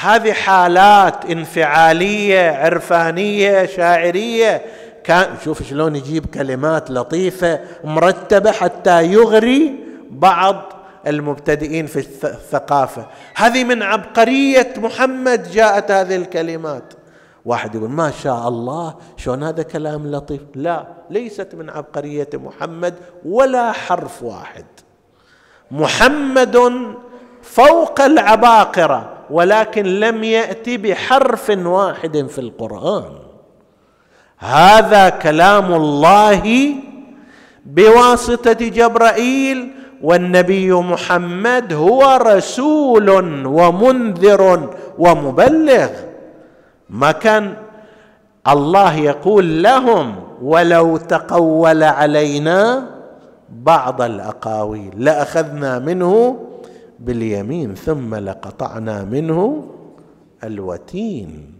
هذه 0.00 0.32
حالات 0.32 1.24
انفعالية 1.24 2.50
عرفانية 2.50 3.66
شاعرية. 3.66 4.62
كان 5.04 5.26
شوف 5.44 5.62
شلون 5.62 5.96
يجيب 5.96 6.26
كلمات 6.26 6.90
لطيفة 6.90 7.60
مرتبة 7.84 8.52
حتى 8.52 9.04
يغري 9.06 9.84
بعض 10.10 10.72
المبتدئين 11.06 11.86
في 11.86 11.98
الثقافة. 12.24 13.06
هذه 13.36 13.64
من 13.64 13.82
عبقرية 13.82 14.74
محمد 14.76 15.50
جاءت 15.50 15.90
هذه 15.90 16.16
الكلمات. 16.16 16.94
واحد 17.44 17.74
يقول 17.74 17.90
ما 17.90 18.12
شاء 18.22 18.48
الله 18.48 18.94
شلون 19.16 19.42
هذا 19.42 19.62
كلام 19.62 20.10
لطيف؟ 20.10 20.40
لا 20.54 20.86
ليست 21.10 21.54
من 21.54 21.70
عبقرية 21.70 22.28
محمد 22.34 22.94
ولا 23.24 23.72
حرف 23.72 24.22
واحد. 24.22 24.64
محمد 25.70 26.56
فوق 27.42 28.00
العباقرة. 28.00 29.13
ولكن 29.30 29.84
لم 30.00 30.24
يأتي 30.24 30.76
بحرف 30.76 31.50
واحد 31.50 32.26
في 32.26 32.38
القرآن. 32.38 33.04
هذا 34.38 35.08
كلام 35.08 35.74
الله 35.74 36.74
بواسطة 37.66 38.52
جبرائيل 38.52 39.70
والنبي 40.02 40.72
محمد 40.72 41.72
هو 41.72 42.18
رسول 42.22 43.10
ومنذر 43.46 44.70
ومبلغ. 44.98 45.88
ما 46.90 47.12
كان 47.12 47.56
الله 48.48 48.94
يقول 48.94 49.62
لهم 49.62 50.14
ولو 50.42 50.96
تقول 50.96 51.82
علينا 51.82 52.88
بعض 53.50 54.02
الأقاويل 54.02 55.04
لأخذنا 55.04 55.78
منه 55.78 56.38
باليمين 56.98 57.74
ثم 57.74 58.14
لقطعنا 58.14 59.04
منه 59.04 59.70
الوتين. 60.44 61.54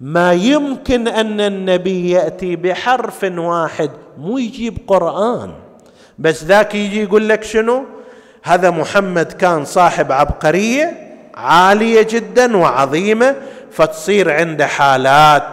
ما 0.00 0.32
يمكن 0.32 1.08
أن 1.08 1.40
النبي 1.40 2.10
يأتي 2.10 2.56
بحرف 2.56 3.24
واحد 3.24 3.90
مو 4.18 4.38
يجيب 4.38 4.78
قرآن. 4.86 5.52
بس 6.18 6.44
ذاك 6.44 6.74
يجي 6.74 7.02
يقول 7.02 7.28
لك 7.28 7.42
شنو؟ 7.42 7.84
هذا 8.42 8.70
محمد 8.70 9.32
كان 9.32 9.64
صاحب 9.64 10.12
عبقرية 10.12 11.14
عالية 11.34 12.06
جدا 12.10 12.56
وعظيمة 12.56 13.36
فتصير 13.70 14.32
عنده 14.32 14.66
حالات 14.66 15.44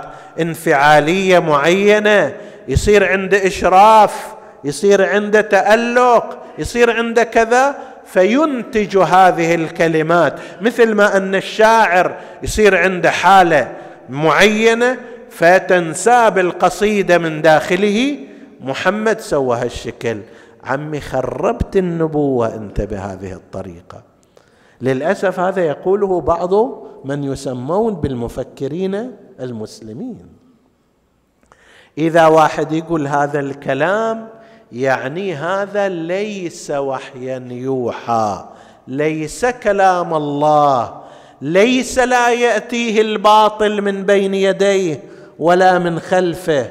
انفعالية 0.42 1.40
معينة 1.40 2.34
يصير 2.68 3.12
عنده 3.12 3.48
إشراف 3.48 4.36
يصير 4.64 5.10
عنده 5.10 5.42
تألق 5.42 6.38
يصير 6.58 6.92
عنده 6.92 7.24
كذا. 7.24 7.76
فينتج 8.06 8.98
هذه 8.98 9.56
الكلمات 9.56 10.40
مثل 10.62 10.94
ما 10.94 11.18
أن 11.18 11.36
الشاعر 11.36 12.18
يصير 12.44 12.78
عنده 12.78 13.12
حالة 13.12 13.76
معينة 14.10 14.98
فتنساب 15.30 16.38
القصيدة 16.38 17.18
من 17.18 17.42
داخله 17.42 18.18
محمد 18.62 19.20
سوى 19.20 19.58
هالشكل. 19.58 20.22
عمي 20.64 21.02
خربت 21.02 21.78
النبوة 21.78 22.56
أنت 22.56 22.82
بهذه 22.82 23.34
الطريقة. 23.34 24.04
للأسف 24.82 25.40
هذا 25.40 25.66
يقوله 25.66 26.22
بعض 26.22 26.54
من 27.06 27.24
يسمون 27.24 27.94
بالمفكرين 27.94 29.12
المسلمين. 29.40 30.28
إذا 31.98 32.28
واحد 32.28 32.72
يقول 32.72 33.08
هذا 33.08 33.40
الكلام 33.40 34.28
يعني 34.72 35.34
هذا 35.34 35.90
ليس 35.90 36.72
وحيا 36.72 37.48
يوحى 37.52 38.46
ليس 38.88 39.46
كلام 39.46 40.14
الله 40.14 41.02
ليس 41.42 42.00
لا 42.00 42.30
يأتيه 42.30 43.02
الباطل 43.02 43.82
من 43.82 44.04
بين 44.04 44.34
يديه 44.34 45.04
ولا 45.40 45.80
من 45.80 46.00
خلفه. 46.00 46.70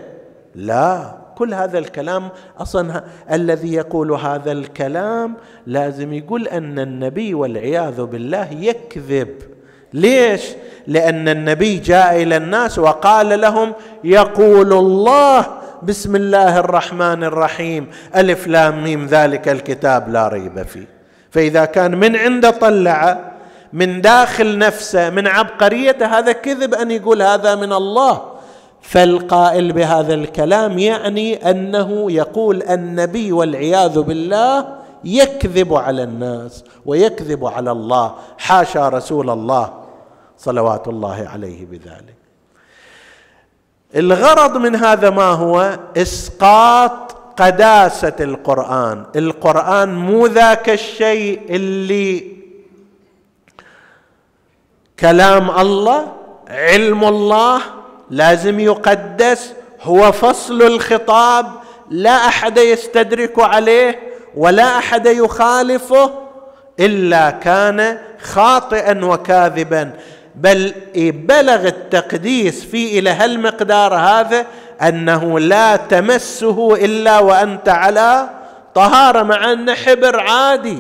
لا 0.55 1.15
كل 1.37 1.55
هذا 1.55 1.79
الكلام 1.79 2.29
أصلا 2.59 3.05
الذي 3.33 3.75
يقول 3.75 4.13
هذا 4.13 4.53
الكلام 4.53 5.35
لازم 5.67 6.13
يقول 6.13 6.49
أن 6.49 6.79
النبي 6.79 7.35
والعياذ 7.35 8.03
بالله 8.03 8.53
يكذب. 8.53 9.29
ليش؟ 9.93 10.43
لأن 10.87 11.29
النبي 11.29 11.79
جاء 11.79 12.23
إلى 12.23 12.37
الناس 12.37 12.79
وقال 12.79 13.41
لهم 13.41 13.73
يقول 14.05 14.73
الله 14.73 15.47
بسم 15.87 16.17
الله 16.17 16.59
الرحمن 16.59 17.25
الرحيم. 17.25 17.91
ألف 18.17 18.47
لام 18.47 18.85
ميم. 18.85 19.07
ذلك 19.07 19.49
الكتاب 19.49 20.09
لا 20.09 20.29
ريب 20.29 20.63
فيه. 20.63 20.89
فإذا 21.31 21.65
كان 21.65 21.97
من 21.97 22.17
عنده 22.17 22.51
طلع 22.51 23.33
من 23.73 24.01
داخل 24.01 24.59
نفسه 24.59 25.11
من 25.11 25.27
عبقريته 25.27 26.07
هذا 26.07 26.33
كذب 26.33 26.75
أن 26.75 26.91
يقول 26.91 27.23
هذا 27.23 27.55
من 27.55 27.73
الله. 27.73 28.23
فالقائل 28.83 29.73
بهذا 29.73 30.15
الكلام 30.15 30.79
يعني 30.79 31.51
أنه 31.51 32.13
يقول 32.13 32.63
النبي 32.63 33.33
والعياذ 33.33 34.01
بالله 34.01 34.67
يكذب 35.05 35.75
على 35.75 36.03
الناس 36.03 36.65
ويكذب 36.87 37.45
على 37.45 37.73
الله. 37.73 38.15
حاشا 38.39 38.89
رسول 38.89 39.31
الله 39.31 39.73
صلوات 40.39 40.89
الله 40.89 41.29
عليه 41.33 41.67
بذلك. 41.67 42.24
الغرض 43.97 44.57
من 44.57 44.77
هذا 44.77 45.11
ما 45.11 45.31
هو؟ 45.31 45.79
إسقاط 45.97 47.13
قداسة 47.37 48.13
القرآن. 48.21 49.05
القرآن 49.17 49.95
مو 49.95 50.27
ذاك 50.27 50.71
الشيء 50.71 51.41
اللي 51.49 52.35
كلام 55.01 55.51
الله 55.51 56.13
علم 56.49 57.05
الله 57.05 57.61
لازم 58.11 58.61
يقدس 58.61 59.53
هو 59.83 60.13
فصل 60.13 60.63
الخطاب. 60.63 61.47
لا 61.91 62.29
أحد 62.29 62.59
يستدرك 62.59 63.39
عليه 63.39 63.99
ولا 64.37 64.79
أحد 64.79 65.07
يخالفه 65.07 66.11
إلا 66.81 67.31
كان 67.31 67.99
خاطئا 68.23 69.05
وكاذبا. 69.05 69.93
بل 70.37 70.75
بلغ 70.97 71.67
التقديس 71.67 72.65
في 72.65 72.99
إلى 72.99 73.11
هالمقدار 73.11 73.95
هذا 73.95 74.47
أنه 74.83 75.41
لا 75.41 75.77
تمسه 75.77 76.75
إلا 76.75 77.19
وأنت 77.19 77.69
على 77.69 78.29
طهارة 78.75 79.23
مع 79.23 79.53
انه 79.53 79.75
حبر 79.75 80.21
عادي. 80.21 80.79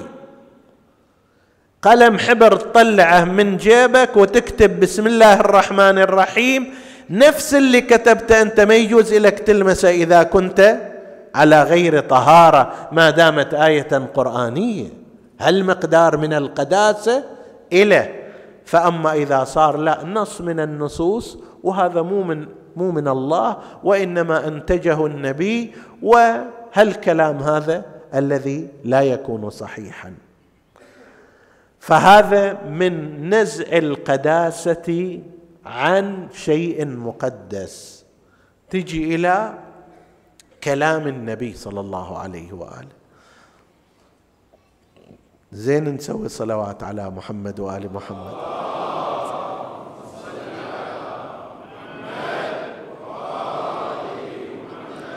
قلم 1.82 2.18
حبر 2.18 2.56
تطلعه 2.56 3.24
من 3.24 3.56
جيبك 3.56 4.16
وتكتب 4.16 4.80
بسم 4.80 5.06
الله 5.06 5.40
الرحمن 5.40 5.98
الرحيم 5.98 6.74
نفس 7.10 7.54
اللي 7.54 7.80
كتبته 7.80 8.42
انت 8.42 8.60
ما 8.60 8.74
يجوز 8.74 9.14
لك 9.14 9.38
تلمسه 9.38 9.90
إذا 9.90 10.22
كنت 10.22 10.76
على 11.34 11.62
غير 11.62 12.00
طهارة 12.00 12.88
ما 12.92 13.10
دامت 13.10 13.54
آية 13.54 14.08
قرآنية. 14.14 14.88
هالمقدار 15.40 16.16
من 16.16 16.32
القداسة 16.32 17.24
إلى 17.72 18.23
فأما 18.64 19.12
إذا 19.12 19.44
صار 19.44 19.77
لا 19.77 20.05
نص 20.05 20.40
من 20.40 20.61
النصوص 20.61 21.38
وهذا 21.62 22.03
مو 22.03 22.22
من 22.22 22.46
مو 22.77 22.90
من 22.90 23.09
الله 23.09 23.59
وإنما 23.85 24.48
أنتجه 24.48 25.07
النبي 25.07 25.72
وهالكلام 26.03 27.37
هذا 27.38 27.85
الذي 28.14 28.68
لا 28.85 29.00
يكون 29.03 29.50
صحيحا؟ 29.50 30.14
فهذا 31.81 32.62
من 32.62 32.94
نزع 33.35 33.77
القداسة 33.79 35.20
عن 35.66 36.29
شيء 36.33 36.87
مقدس. 36.87 38.05
تجي 38.70 39.14
إلى 39.14 39.55
كلام 40.64 41.09
النبي 41.09 41.55
صلى 41.55 41.81
الله 41.81 42.18
عليه 42.18 42.53
وآله. 42.53 43.03
زين 45.54 45.94
نسوي 45.94 46.28
صلوات 46.28 46.82
على 46.82 47.10
محمد 47.10 47.60
وآل 47.60 47.92
محمد. 47.92 48.34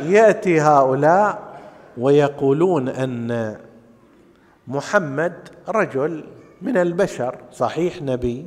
يأتي 0.02 0.62
هؤلاء 0.62 1.40
ويقولون 1.98 2.90
أن 2.90 3.58
محمد 4.68 5.34
رجل 5.70 6.24
من 6.62 6.78
البشر 6.78 7.36
صحيح 7.52 8.02
نبي 8.02 8.46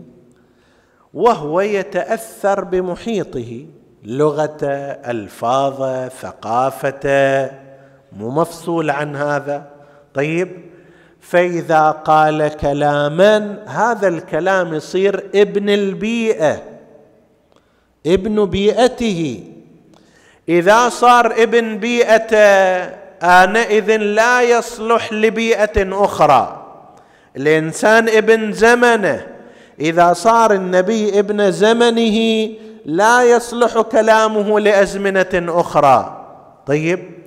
وهو 1.15 1.61
يتأثر 1.61 2.65
بمحيطه 2.65 3.67
لغته 4.05 4.77
ألفاظه 5.11 6.09
ثقافته 6.09 7.47
مو 8.13 8.31
مفصول 8.31 8.91
عن 8.91 9.17
هذا. 9.17 9.71
طيب 10.15 10.70
فإذا 11.21 11.91
قال 11.91 12.49
كلاما 12.49 13.57
هذا 13.67 14.09
الكلام 14.09 14.75
يصير 14.75 15.31
ابن 15.35 15.71
البيئة 15.71 16.63
ابن 18.07 18.45
بيئته. 18.45 19.45
إذا 20.49 20.89
صار 20.89 21.27
ابن 21.43 21.79
بيئته 21.79 23.01
آنئذ 23.23 23.97
لا 23.97 24.43
يصلح 24.43 25.13
لبيئة 25.13 26.05
أخرى. 26.05 26.67
الإنسان 27.37 28.09
ابن 28.09 28.53
زمنه. 28.53 29.27
إذا 29.81 30.13
صار 30.13 30.53
النبي 30.53 31.19
ابن 31.19 31.51
زمنه 31.51 32.49
لا 32.85 33.23
يصلح 33.23 33.81
كلامه 33.81 34.61
لأزمنة 34.61 35.61
أخرى. 35.61 36.27
طيب؟ 36.67 37.20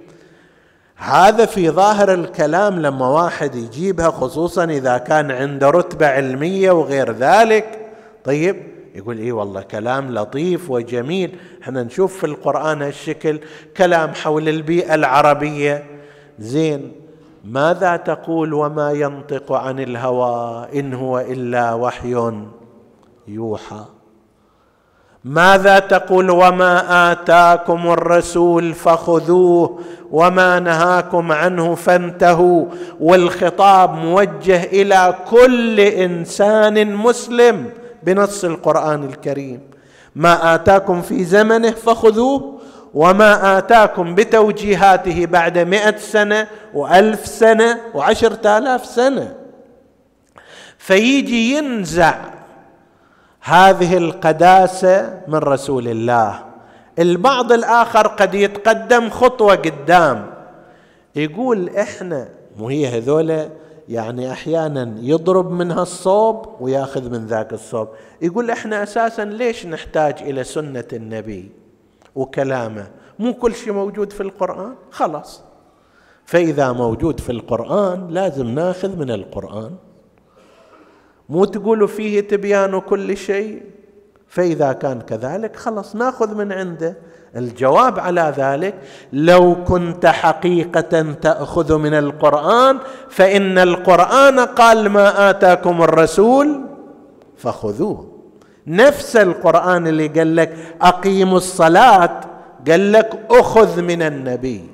هذا 1.06 1.46
في 1.46 1.70
ظاهر 1.70 2.14
الكلام 2.14 2.80
لما 2.80 3.08
واحد 3.08 3.56
يجيبها 3.56 4.12
خصوصا 4.12 4.64
إذا 4.64 4.98
كان 4.98 5.32
عنده 5.32 5.70
رتبة 5.70 6.08
علمية 6.08 6.72
وغير 6.72 7.12
ذلك. 7.12 7.92
طيب 8.24 8.64
يقول 8.96 9.18
إي 9.18 9.32
والله 9.32 9.62
كلام 9.62 10.14
لطيف 10.14 10.72
وجميل. 10.72 11.36
إحنا 11.64 11.84
نشوف 11.84 12.18
في 12.18 12.26
القرآن 12.26 12.82
هالشكل 12.82 13.40
كلام 13.78 14.14
حول 14.14 14.50
البيئة 14.50 14.96
العربية. 14.96 15.84
زين 16.40 16.92
ماذا 17.44 17.96
تقول 17.96 18.54
وما 18.54 18.92
ينطق 18.92 19.52
عن 19.52 19.80
الهوى 19.80 20.68
إن 20.80 20.94
هو 20.94 21.20
إلا 21.20 21.74
وحي 21.74 22.42
يوحى؟ 23.28 23.86
ماذا 25.26 25.80
تقول 25.80 26.30
وما 26.30 27.12
آتاكم 27.12 27.92
الرسول 27.92 28.74
فخذوه 28.74 29.80
وما 30.12 30.60
نهاكم 30.60 31.32
عنه 31.32 31.76
فانتهوا 31.76 32.66
والخطاب 33.00 33.94
موجه 33.94 34.64
إلى 34.64 35.16
كل 35.30 35.80
إنسان 35.80 36.96
مسلم 36.96 37.70
بنص 38.04 38.44
القرآن 38.44 39.04
الكريم. 39.04 39.60
ما 40.16 40.56
آتاكم 40.56 41.02
في 41.02 41.24
زمنه 41.24 41.72
فخذوه 41.72 42.60
وما 42.94 43.58
آتاكم 43.58 44.16
بتوجيهاته 44.16 45.26
بعد 45.26 45.58
مئة 45.58 45.98
سنة 45.98 46.48
وألف 46.74 47.28
سنة 47.28 47.80
وعشرة 47.94 48.58
آلاف 48.58 48.86
سنة. 48.86 49.34
فيجي 50.78 51.58
ينزع 51.58 52.16
هذه 53.44 53.98
القداسة 53.98 55.22
من 55.28 55.36
رسول 55.36 55.88
الله. 55.88 56.44
البعض 57.00 57.52
الآخر 57.52 58.08
قد 58.08 58.34
يتقدم 58.36 59.10
خطوة 59.10 59.56
قدام. 59.56 60.34
يقول 61.16 61.70
إحنا 61.70 62.30
مو 62.58 62.70
هي 62.70 62.98
هذولا؟ 62.98 63.50
يعني 63.90 64.32
أحيانا 64.32 64.96
يضرب 65.00 65.52
منها 65.52 65.82
الصوب 65.82 66.46
ويأخذ 66.60 67.10
من 67.10 67.26
ذاك 67.26 67.54
الصوب. 67.54 67.88
يقول 68.22 68.52
إحنا 68.52 68.84
أساسا 68.84 69.26
ليش 69.26 69.66
نحتاج 69.66 70.16
إلى 70.22 70.44
سنة 70.44 70.88
النبي 70.94 71.52
وكلامه؟ 72.16 72.88
مو 73.20 73.34
كل 73.34 73.56
شيء 73.56 73.74
موجود 73.74 74.14
في 74.14 74.22
القرآن؟ 74.22 74.76
خلاص. 74.92 75.42
فإذا 76.26 76.72
موجود 76.72 77.20
في 77.20 77.32
القرآن 77.32 78.08
لازم 78.10 78.48
ناخذ 78.48 78.98
من 78.98 79.12
القرآن. 79.12 79.72
مو 81.30 81.46
تقولوا 81.46 81.88
فيه 81.88 82.20
تبيان 82.20 82.80
كل 82.80 83.18
شيء. 83.18 83.62
فإذا 84.28 84.74
كان 84.74 85.02
كذلك 85.02 85.56
خلاص 85.56 85.96
ناخذ 85.96 86.36
من 86.36 86.52
عنده 86.52 86.98
الجواب 87.36 88.00
على 88.00 88.34
ذلك. 88.38 88.74
لو 89.14 89.56
كنت 89.68 90.06
حقيقة 90.06 91.14
تأخذ 91.22 91.78
من 91.78 91.94
القرآن 91.94 92.78
فإن 93.10 93.58
القرآن 93.58 94.40
قال 94.40 94.90
ما 94.90 95.30
آتاكم 95.30 95.82
الرسول 95.82 96.62
فخذوه. 97.38 98.08
نفس 98.68 99.16
القرآن 99.16 99.88
اللي 99.88 100.08
قال 100.08 100.36
لك 100.36 100.56
أقيموا 100.82 101.38
الصلاة 101.38 102.22
قال 102.68 102.92
لك 102.92 103.20
أخذ 103.30 103.82
من 103.82 104.02
النبي. 104.02 104.73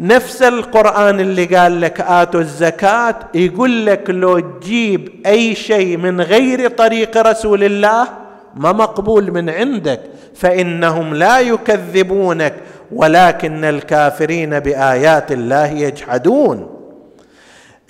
نفس 0.00 0.42
القرآن 0.42 1.20
اللي 1.20 1.44
قال 1.44 1.80
لك 1.80 2.00
آتوا 2.00 2.40
الزكاة 2.40 3.14
يقول 3.34 3.86
لك 3.86 4.10
لو 4.10 4.38
تجيب 4.38 5.26
أي 5.26 5.54
شيء 5.54 5.96
من 5.96 6.20
غير 6.20 6.68
طريق 6.68 7.16
رسول 7.16 7.64
الله 7.64 8.08
ما 8.56 8.72
مقبول 8.72 9.30
من 9.30 9.50
عندك 9.50 10.00
فإنهم 10.34 11.14
لا 11.14 11.40
يكذبونك 11.40 12.54
ولكن 12.92 13.64
الكافرين 13.64 14.60
بآيات 14.60 15.32
الله 15.32 15.66
يجحدون. 15.66 16.76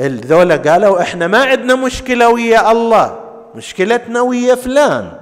الذولا 0.01 0.57
قالوا 0.57 1.01
إحنا 1.01 1.27
ما 1.27 1.45
عندنا 1.45 1.75
مشكلة 1.75 2.29
ويا 2.29 2.73
الله 2.73 3.21
مشكلتنا 3.55 4.21
ويا 4.21 4.55
فلان. 4.55 5.20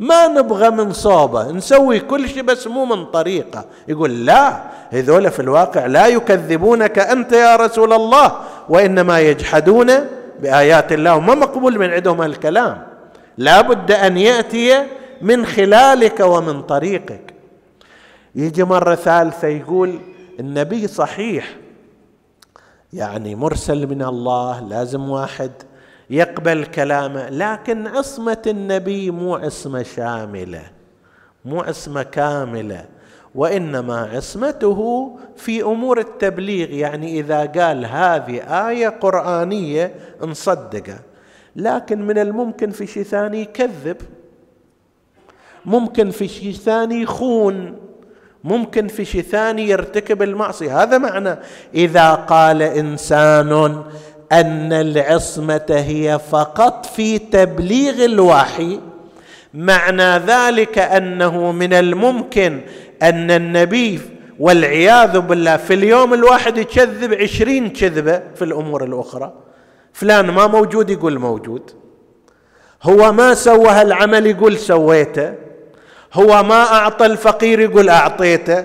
ما 0.00 0.26
نبغى 0.26 0.70
من 0.70 0.92
صوبة 0.92 1.52
نسوي 1.52 2.00
كل 2.00 2.28
شيء 2.28 2.42
بس 2.42 2.66
مو 2.66 2.84
من 2.84 3.04
طريقة. 3.04 3.64
يقول 3.88 4.26
لا 4.26 4.62
هذول 4.90 5.30
في 5.30 5.40
الواقع 5.40 5.86
لا 5.86 6.06
يكذبونك 6.06 6.98
أنت 6.98 7.32
يا 7.32 7.56
رسول 7.56 7.92
الله 7.92 8.40
وإنما 8.68 9.20
يجحدون 9.20 9.92
بآيات 10.40 10.92
الله 10.92 11.16
وما 11.16 11.34
مقبول 11.34 11.78
من 11.78 11.90
عندهم 11.90 12.22
الكلام. 12.22 12.86
لا 13.38 13.60
بد 13.60 13.92
أن 13.92 14.16
يأتي 14.16 14.86
من 15.22 15.46
خلالك 15.46 16.20
ومن 16.20 16.62
طريقك. 16.62 17.34
يجي 18.34 18.64
مرة 18.64 18.94
ثالثة 18.94 19.48
يقول 19.48 19.98
النبي 20.40 20.86
صحيح 20.86 21.56
يعني 22.92 23.34
مرسل 23.34 23.86
من 23.86 24.02
الله 24.02 24.60
لازم 24.60 25.10
واحد 25.10 25.50
يقبل 26.10 26.64
كلامه. 26.64 27.28
لكن 27.28 27.86
عصمة 27.86 28.42
النبي 28.46 29.10
مو 29.10 29.36
عصمة 29.36 29.82
شاملة 29.82 30.62
مو 31.44 31.60
عصمة 31.60 32.02
كاملة. 32.02 32.84
وإنما 33.34 34.10
عصمته 34.12 35.10
في 35.36 35.62
أمور 35.62 35.98
التبليغ 35.98 36.70
يعني 36.70 37.20
إذا 37.20 37.46
قال 37.46 37.86
هذه 37.86 38.68
آية 38.68 38.88
قرآنية 38.88 39.94
نصدقه 40.22 40.98
لكن 41.56 42.06
من 42.06 42.18
الممكن 42.18 42.70
في 42.70 42.86
شيء 42.86 43.02
ثاني 43.02 43.40
يكذب. 43.40 43.96
ممكن 45.64 46.10
في 46.10 46.28
شيء 46.28 46.52
ثاني 46.52 47.02
يخون. 47.02 47.76
ممكن 48.44 48.88
في 48.88 49.04
شيء 49.04 49.22
ثاني 49.22 49.68
يرتكب 49.68 50.22
المعصية. 50.22 50.82
هذا 50.82 50.98
معنى 50.98 51.36
إذا 51.74 52.14
قال 52.14 52.62
إنسان 52.62 53.82
أن 54.32 54.72
العصمة 54.72 55.66
هي 55.70 56.20
فقط 56.30 56.86
في 56.86 57.18
تبليغ 57.18 58.04
الوحي. 58.04 58.80
معنى 59.54 60.18
ذلك 60.18 60.78
أنه 60.78 61.52
من 61.52 61.72
الممكن 61.72 62.60
أن 63.02 63.30
النبي 63.30 64.00
والعياذ 64.38 65.20
بالله 65.20 65.56
في 65.56 65.74
اليوم 65.74 66.14
الواحد 66.14 66.58
يكذب 66.58 67.14
عشرين 67.14 67.70
كذبة 67.70 68.22
في 68.34 68.44
الأمور 68.44 68.84
الأخرى. 68.84 69.32
فلان 69.92 70.30
ما 70.30 70.46
موجود 70.46 70.90
يقول 70.90 71.18
موجود. 71.18 71.70
هو 72.82 73.12
ما 73.12 73.34
سوى 73.34 73.68
هالعمل 73.68 74.26
يقول 74.26 74.58
سويته. 74.58 75.34
هو 76.14 76.42
ما 76.42 76.62
أعطى 76.62 77.06
الفقير 77.06 77.60
يقول 77.60 77.88
أعطيته. 77.88 78.64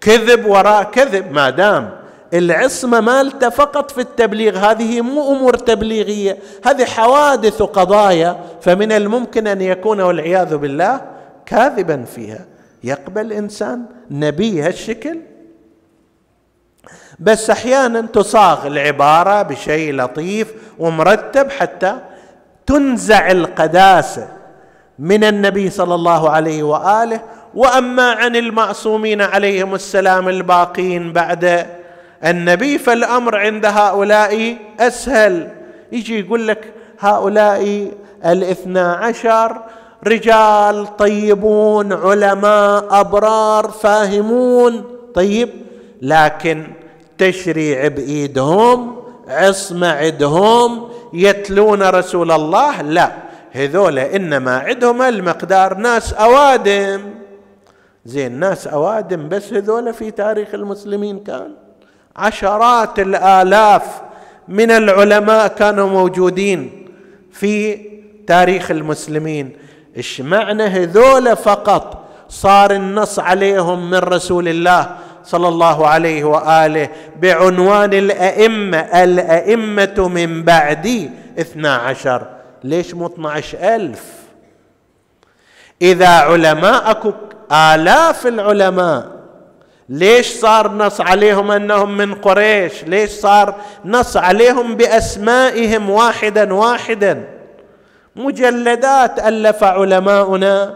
كذب 0.00 0.46
وراء 0.46 0.82
كذب 0.82 1.32
ما 1.32 1.50
دام. 1.50 1.99
العصمة 2.34 3.00
مالته 3.00 3.48
فقط 3.48 3.90
في 3.90 4.00
التبليغ 4.00 4.58
هذه 4.58 5.00
مو 5.00 5.32
أمور 5.32 5.54
تبليغية 5.54 6.38
هذه 6.64 6.84
حوادث 6.84 7.60
وقضايا 7.60 8.40
فمن 8.60 8.92
الممكن 8.92 9.46
أن 9.46 9.60
يكون 9.60 10.00
والعياذ 10.00 10.56
بالله 10.56 11.00
كاذبا 11.46 12.04
فيها. 12.14 12.46
يقبل 12.84 13.32
إنسان 13.32 13.82
نبي 14.10 14.62
هالشكل 14.62 15.18
بس 17.18 17.50
أحيانا 17.50 18.00
تصاغ 18.00 18.66
العبارة 18.66 19.42
بشيء 19.42 19.94
لطيف 19.94 20.54
ومرتب 20.78 21.50
حتى 21.50 21.96
تنزع 22.66 23.30
القداسة 23.30 24.28
من 24.98 25.24
النبي 25.24 25.70
صلى 25.70 25.94
الله 25.94 26.30
عليه 26.30 26.62
وآله. 26.62 27.20
وأما 27.54 28.12
عن 28.12 28.36
المعصومين 28.36 29.20
عليهم 29.20 29.74
السلام 29.74 30.28
الباقين 30.28 31.12
بعد 31.12 31.66
النبي 32.24 32.78
فالأمر 32.78 33.36
عند 33.36 33.66
هؤلاء 33.66 34.56
أسهل. 34.80 35.50
يجي 35.92 36.20
يقول 36.20 36.48
لك 36.48 36.74
هؤلاء 36.98 37.90
الاثنى 38.24 38.80
عشر 38.80 39.62
رجال 40.06 40.96
طيبون 40.96 41.92
علماء 41.92 43.00
أبرار 43.00 43.70
فاهمون. 43.70 44.84
طيب 45.14 45.48
لكن 46.02 46.66
تشريع 47.18 47.88
بإيدهم 47.88 48.96
عصمة 49.28 49.88
عندهم 49.92 50.88
يتلون 51.12 51.82
رسول 51.82 52.30
الله؟ 52.30 52.82
لا. 52.82 53.12
هذول 53.52 53.98
إنما 53.98 54.58
عندهم 54.58 55.02
المقدار 55.02 55.74
ناس 55.74 56.12
أوادم. 56.14 57.00
زين 58.04 58.32
ناس 58.32 58.66
أوادم 58.66 59.28
بس 59.28 59.52
هذول 59.52 59.94
في 59.94 60.10
تاريخ 60.10 60.54
المسلمين 60.54 61.18
كان. 61.18 61.59
عشرات 62.20 62.98
الآلاف 62.98 63.82
من 64.48 64.70
العلماء 64.70 65.48
كانوا 65.48 65.88
موجودين 65.88 66.86
في 67.32 67.78
تاريخ 68.26 68.70
المسلمين. 68.70 69.56
إيش 69.96 70.20
معنى 70.20 70.62
هذول 70.62 71.36
فقط 71.36 72.04
صار 72.28 72.70
النص 72.70 73.18
عليهم 73.18 73.90
من 73.90 73.98
رسول 73.98 74.48
الله 74.48 74.96
صلى 75.24 75.48
الله 75.48 75.86
عليه 75.86 76.24
وآله 76.24 76.88
بعنوان 77.22 77.92
الأئمة؟ 77.94 78.78
الأئمة 78.78 80.08
من 80.08 80.42
بعدي 80.42 81.10
اثنا 81.40 81.76
عشر. 81.76 82.26
ليش 82.64 82.94
مو 82.94 83.06
12 83.06 83.58
ألف؟ 83.60 84.04
إذا 85.82 86.08
علماءك 86.08 87.14
آلاف 87.52 88.26
العلماء 88.26 89.19
ليش 89.90 90.26
صار 90.26 90.72
نص 90.72 91.00
عليهم 91.00 91.50
أنهم 91.50 91.96
من 91.96 92.14
قريش؟ 92.14 92.84
ليش 92.84 93.10
صار 93.10 93.54
نص 93.84 94.16
عليهم 94.16 94.76
بأسمائهم 94.76 95.90
واحدا 95.90 96.54
واحدا؟ 96.54 97.28
مجلدات 98.16 99.18
ألف 99.18 99.64
علماؤنا 99.64 100.74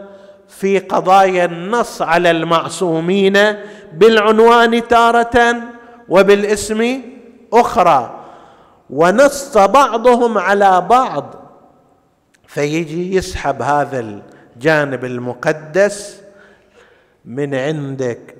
في 0.48 0.78
قضايا 0.78 1.44
النص 1.44 2.02
على 2.02 2.30
المعصومين 2.30 3.38
بالعنوان 3.92 4.88
تارة 4.88 5.54
وبالاسم 6.08 7.00
أخرى. 7.52 8.20
ونص 8.90 9.58
بعضهم 9.58 10.38
على 10.38 10.80
بعض. 10.80 11.34
فيجي 12.46 13.16
يسحب 13.16 13.62
هذا 13.62 14.00
الجانب 14.56 15.04
المقدس 15.04 16.20
من 17.24 17.54
عندك. 17.54 18.33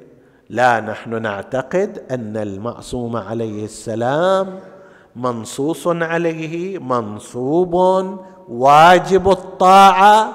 لا 0.50 0.80
نحن 0.80 1.22
نعتقد 1.22 2.02
أن 2.10 2.36
المعصوم 2.36 3.16
عليه 3.16 3.64
السلام 3.64 4.60
منصوص 5.16 5.86
عليه 5.86 6.78
منصوب 6.78 7.74
واجب 8.48 9.30
الطاعة 9.30 10.32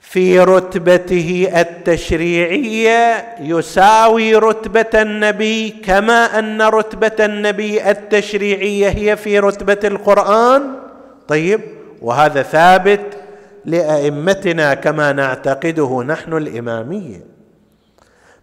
في 0.00 0.40
رتبته 0.40 1.48
التشريعية 1.56 3.34
يساوي 3.40 4.34
رتبة 4.34 5.02
النبي 5.02 5.70
كما 5.70 6.38
أن 6.38 6.62
رتبة 6.62 7.24
النبي 7.24 7.90
التشريعية 7.90 8.88
هي 8.88 9.16
في 9.16 9.38
رتبة 9.38 9.78
القرآن. 9.84 10.62
طيب 11.28 11.60
وهذا 12.02 12.42
ثابت 12.42 13.18
لأئمتنا 13.64 14.74
كما 14.74 15.12
نعتقده 15.12 16.02
نحن 16.02 16.32
الإمامية. 16.32 17.35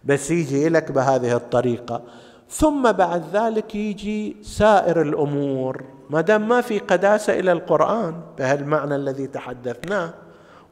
بس 0.06 0.30
يجي 0.30 0.68
لك 0.68 0.92
بهذه 0.92 1.36
الطريقة. 1.36 2.02
ثم 2.50 2.92
بعد 2.92 3.22
ذلك 3.32 3.74
يجي 3.74 4.36
سائر 4.42 5.02
الأمور. 5.02 5.84
ما 6.10 6.20
دام 6.20 6.48
ما 6.48 6.60
في 6.60 6.78
قداسة 6.78 7.38
إلى 7.38 7.52
القرآن 7.52 8.14
بهالمعنى 8.38 8.96
الذي 8.96 9.26
تحدثناه. 9.26 10.14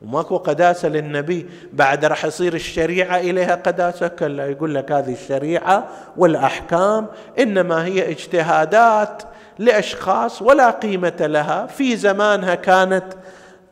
وماكو 0.03 0.37
قداسة 0.37 0.89
للنبي 0.89 1.47
بعد 1.72 2.05
راح 2.05 2.24
يصير 2.24 2.55
الشريعة 2.55 3.16
إليها 3.18 3.55
قداسة؟ 3.55 4.09
كلا 4.09 4.47
يقول 4.47 4.74
لك 4.74 4.93
هذه 4.93 5.12
الشريعة 5.12 5.89
والأحكام 6.16 7.07
إنما 7.39 7.85
هي 7.85 8.11
اجتهادات 8.11 9.22
لأشخاص 9.59 10.43
ولا 10.43 10.70
قيمة 10.70 11.16
لها. 11.20 11.66
في 11.66 11.97
زمانها 11.97 12.55
كانت 12.55 13.05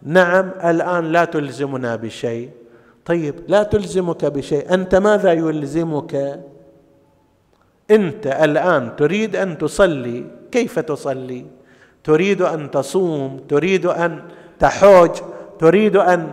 نعم 0.02 0.50
الآن 0.64 1.12
لا 1.12 1.24
تلزمنا 1.24 1.96
بشيء. 1.96 2.59
طيب 3.06 3.34
لا 3.48 3.62
تلزمك 3.62 4.24
بشيء. 4.24 4.74
أنت 4.74 4.94
ماذا 4.94 5.32
يلزمك؟ 5.32 6.40
أنت 7.90 8.26
الآن 8.26 8.96
تريد 8.96 9.36
أن 9.36 9.58
تصلي. 9.58 10.24
كيف 10.52 10.78
تصلي؟ 10.78 11.46
تريد 12.04 12.42
أن 12.42 12.70
تصوم 12.70 13.40
تريد 13.48 13.86
أن 13.86 14.22
تحوج 14.58 15.10
تريد 15.58 15.96
أن 15.96 16.32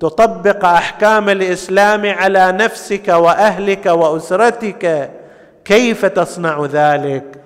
تطبق 0.00 0.64
أحكام 0.64 1.28
الإسلام 1.28 2.06
على 2.06 2.52
نفسك 2.52 3.08
وأهلك 3.08 3.86
وأسرتك. 3.86 5.10
كيف 5.64 6.04
تصنع 6.06 6.64
ذلك؟ 6.64 7.45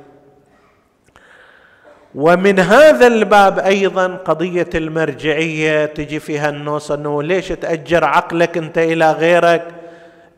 ومن 2.15 2.59
هذا 2.59 3.07
الباب 3.07 3.59
أيضا 3.59 4.07
قضية 4.07 4.69
المرجعية 4.75 5.87
تجي 5.87 6.21
فيها 6.21 6.49
النص 6.49 6.91
إنه 6.91 7.23
ليش 7.23 7.49
تأجر 7.49 8.05
عقلك 8.05 8.57
أنت 8.57 8.79
إلى 8.79 9.13
غيرك؟ 9.13 9.67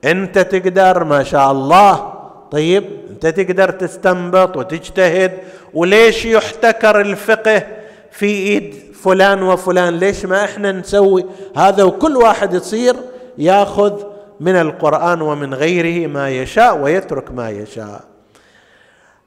أنت 0.04 0.38
تقدر 0.38 1.04
ما 1.04 1.22
شاء 1.22 1.52
الله. 1.52 2.12
طيب 2.50 2.84
أنت 3.10 3.26
تقدر 3.26 3.70
تستنبط 3.70 4.56
وتجتهد. 4.56 5.32
وليش 5.74 6.24
يحتكر 6.24 7.00
الفقه 7.00 7.62
في 8.10 8.26
إيد 8.26 8.74
فلان 9.04 9.42
وفلان؟ 9.42 9.98
ليش 9.98 10.24
ما 10.24 10.44
إحنا 10.44 10.72
نسوي؟ 10.72 11.24
هذا 11.56 11.82
وكل 11.82 12.16
واحد 12.16 12.54
يصير 12.54 12.96
ياخذ 13.38 14.02
من 14.40 14.56
القرآن 14.56 15.20
ومن 15.20 15.54
غيره 15.54 16.06
ما 16.08 16.30
يشاء 16.30 16.78
ويترك 16.78 17.32
ما 17.32 17.50
يشاء. 17.50 18.11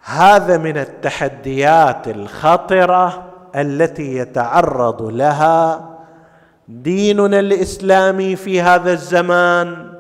هذا 0.06 0.58
من 0.58 0.78
التحديات 0.78 2.08
الخطرة 2.08 3.24
التي 3.56 4.18
يتعرض 4.18 5.02
لها 5.02 5.90
ديننا 6.68 7.40
الإسلامي 7.40 8.36
في 8.36 8.62
هذا 8.62 8.92
الزمان 8.92 9.94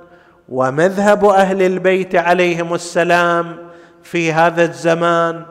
ومذهب 0.49 1.25
أهل 1.25 1.61
البيت 1.61 2.15
عليهم 2.15 2.73
السلام 2.73 3.57
في 4.03 4.33
هذا 4.33 4.63
الزمان 4.63 5.41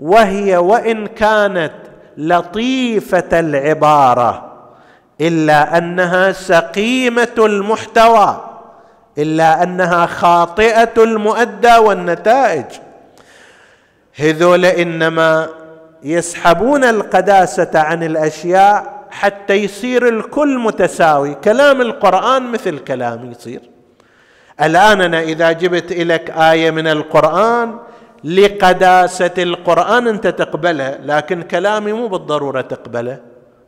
وهي 0.00 0.56
وإن 0.56 1.06
كانت 1.06 1.72
لطيفة 2.16 3.40
العبارة 3.40 4.52
إلا 5.20 5.78
أنها 5.78 6.32
سقيمة 6.32 7.34
المحتوى 7.38 8.44
إلا 9.18 9.62
أنها 9.62 10.06
خاطئة 10.06 10.92
المؤدى 10.98 11.76
والنتائج. 11.76 12.64
هذول 14.20 14.64
إنما 14.64 15.48
يسحبون 16.02 16.84
القداسة 16.84 17.70
عن 17.74 18.02
الأشياء 18.02 19.06
حتى 19.10 19.54
يصير 19.54 20.08
الكل 20.08 20.58
متساوي. 20.58 21.34
كلام 21.34 21.80
القرآن 21.80 22.42
مثل 22.52 22.78
كلامي 22.78 23.30
يصير. 23.30 23.60
الآن 24.62 25.00
أنا 25.00 25.20
إذا 25.20 25.52
جبت 25.52 25.92
لك 25.92 26.30
آية 26.30 26.70
من 26.70 26.86
القرآن 26.86 27.78
لقداسة 28.24 29.30
القرآن 29.38 30.08
أنت 30.08 30.26
تقبلها 30.26 30.98
لكن 31.04 31.42
كلامي 31.42 31.92
مو 31.92 32.08
بالضرورة 32.08 32.60
تقبله. 32.60 33.18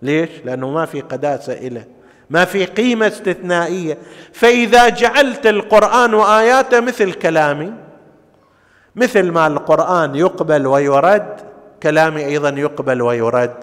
ليش؟ 0.03 0.31
لأنه 0.45 0.71
ما 0.71 0.87
في 0.87 1.01
قداسة 1.01 1.53
إله 1.53 1.85
ما 2.31 2.45
في 2.45 2.65
قيمة 2.65 3.07
استثنائية. 3.07 3.99
فإذا 4.33 4.89
جعلت 4.89 5.47
القرآن 5.47 6.15
وآياته 6.15 6.81
مثل 6.81 7.13
كلامي 7.13 7.73
مثل 8.97 9.31
ما 9.31 9.47
القرآن 9.47 10.15
يقبل 10.15 10.67
ويرد 10.67 11.41
كلامي 11.83 12.25
أيضا 12.25 12.49
يقبل 12.49 13.03
ويرد. 13.03 13.55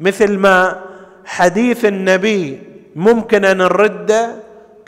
مثل 0.00 0.38
ما 0.38 0.80
حديث 1.24 1.84
النبي 1.84 2.62
ممكن 2.96 3.44
أن 3.44 3.56
نرده 3.56 4.30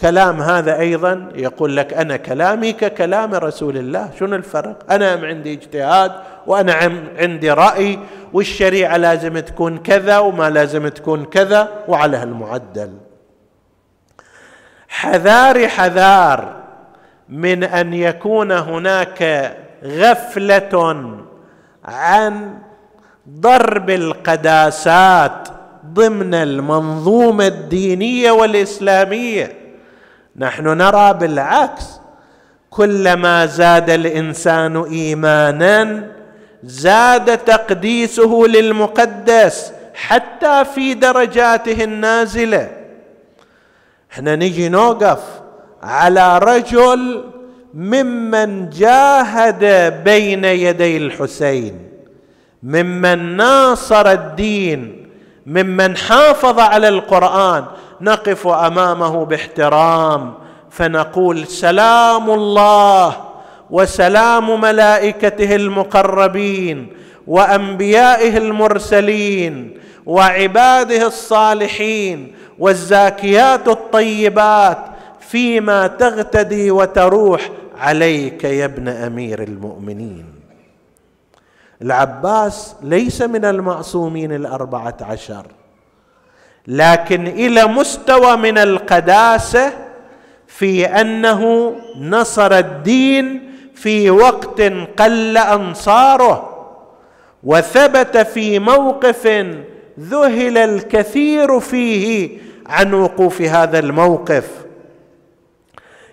كلام 0.01 0.43
هذا 0.43 0.79
أيضا 0.79 1.29
يقول 1.35 1.77
لك 1.77 1.95
أنا 1.95 2.17
كلامي 2.17 2.73
ككلام 2.73 3.35
رسول 3.35 3.77
الله. 3.77 4.11
شنو 4.19 4.37
الفرق؟ 4.37 4.93
أنا 4.93 5.27
عندي 5.27 5.53
اجتهاد 5.53 6.13
وأنا 6.47 6.75
عندي 7.19 7.51
رأي 7.51 7.99
والشريعة 8.33 8.97
لازم 8.97 9.39
تكون 9.39 9.79
كذا 9.79 10.19
وما 10.19 10.51
لازم 10.51 10.89
تكون 10.89 11.25
كذا 11.25 11.69
وعلى 11.89 12.17
هالمعدل. 12.17 12.93
حذار 14.89 15.69
حذار. 15.69 16.60
من 17.31 17.65
أن 17.65 17.95
يكون 17.95 18.53
هناك 18.53 19.53
غفلة 19.85 21.07
عن 21.85 22.59
ضرب 23.29 23.91
القداسات 23.91 25.49
ضمن 25.87 26.35
المنظومة 26.35 27.47
الدينية 27.47 28.31
والإسلامية. 28.31 29.57
نحن 30.37 30.65
نرى 30.69 31.15
بالعكس 31.15 31.85
كلما 32.71 33.47
زاد 33.47 33.91
الإنسان 33.91 34.77
إيمانا 34.77 36.07
زاد 36.63 37.39
تقديسه 37.39 38.45
للمقدس 38.49 39.73
حتى 39.95 40.65
في 40.75 40.95
درجاته 40.95 41.85
النازلة. 41.85 42.71
إحنا 44.13 44.37
نجي 44.37 44.69
نوقف 44.69 45.40
على 45.83 46.39
رجل 46.39 47.25
ممن 47.75 48.71
جاهد 48.71 49.65
بين 50.05 50.45
يدي 50.45 50.97
الحسين 50.97 51.89
ممن 52.63 53.37
ناصر 53.37 54.13
الدين 54.13 55.07
ممن 55.47 55.97
حافظ 55.97 56.59
على 56.59 56.89
القرآن. 56.89 57.65
نقف 58.01 58.47
أمامه 58.47 59.25
باحترام 59.25 60.35
فنقول 60.71 61.47
سلام 61.47 62.31
الله 62.31 63.17
وسلام 63.71 64.61
ملائكته 64.61 65.55
المقربين 65.55 66.87
وأنبيائه 67.27 68.37
المرسلين 68.37 69.79
وعباده 70.07 71.07
الصالحين 71.07 72.35
والزاكيات 72.59 73.69
الطيبات 73.69 74.79
فيما 75.31 75.87
تغتدي 75.87 76.71
وتروح 76.71 77.51
عليك 77.79 78.45
يا 78.45 78.65
ابن 78.65 78.89
أمير 78.89 79.43
المؤمنين. 79.43 80.25
العباس 81.83 82.75
ليس 82.83 83.23
من 83.23 83.45
المعصومين 83.45 84.33
الأربعة 84.33 84.97
عشر 85.01 85.47
لكن 86.67 87.27
إلى 87.27 87.65
مستوى 87.67 88.37
من 88.37 88.59
القداسة 88.59 89.73
في 90.47 90.87
أنه 90.87 91.73
نصر 92.01 92.59
الدين 92.59 93.53
في 93.75 94.11
وقت 94.11 94.61
قل 94.99 95.37
أنصاره 95.37 96.67
وثبت 97.45 98.17
في 98.19 98.59
موقف 98.59 99.27
ذهل 100.01 100.59
الكثير 100.59 101.61
فيه 101.61 102.39
عن 102.67 102.95
وقوف 102.95 103.43
هذا 103.43 103.79
الموقف. 103.79 104.70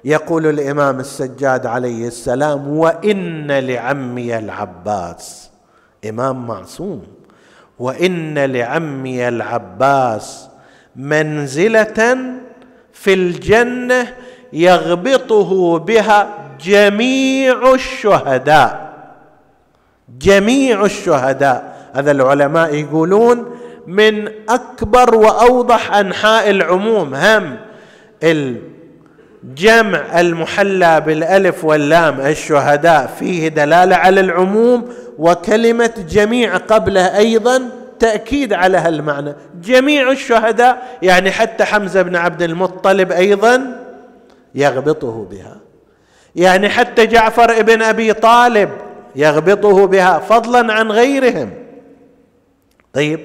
يقول 0.07 0.45
الإمام 0.47 0.99
السجاد 0.99 1.65
عليه 1.65 2.07
السلام 2.07 2.67
وإن 2.67 3.51
لعمي 3.51 4.37
العباس. 4.37 5.51
إمام 6.09 6.47
معصوم. 6.47 7.03
وإن 7.79 8.39
لعمي 8.39 9.27
العباس 9.27 10.49
منزلة 10.95 12.17
في 12.93 13.13
الجنة 13.13 14.13
يغبطه 14.53 15.79
بها 15.79 16.27
جميع 16.61 17.73
الشهداء. 17.73 18.93
جميع 20.19 20.85
الشهداء. 20.85 21.89
هذا 21.93 22.11
العلماء 22.11 22.75
يقولون 22.75 23.45
من 23.87 24.27
أكبر 24.49 25.15
وأوضح 25.15 25.93
أنحاء 25.93 26.49
العموم 26.49 27.15
هم 27.15 27.57
الجمع 29.47 30.19
المحلى 30.19 31.01
بالألف 31.01 31.65
واللام 31.65 32.19
الشهداء 32.21 33.07
فيه 33.19 33.47
دلالة 33.47 33.95
على 33.95 34.19
العموم 34.19 34.89
وكلمة 35.17 35.93
جميع 36.09 36.57
قبله 36.57 37.17
أيضا 37.17 37.61
تأكيد 37.99 38.53
على 38.53 38.77
هالمعنى. 38.77 39.35
جميع 39.61 40.11
الشهداء 40.11 40.97
يعني 41.01 41.31
حتى 41.31 41.63
حمزة 41.63 42.01
بن 42.01 42.15
عبد 42.15 42.41
المطلب 42.41 43.11
أيضا 43.11 43.83
يغبطه 44.55 45.27
بها. 45.31 45.57
يعني 46.35 46.69
حتى 46.69 47.05
جعفر 47.05 47.61
بن 47.61 47.81
أبي 47.81 48.13
طالب 48.13 48.69
يغبطه 49.15 49.87
بها 49.87 50.19
فضلا 50.19 50.73
عن 50.73 50.91
غيرهم. 50.91 51.49
طيب 52.93 53.19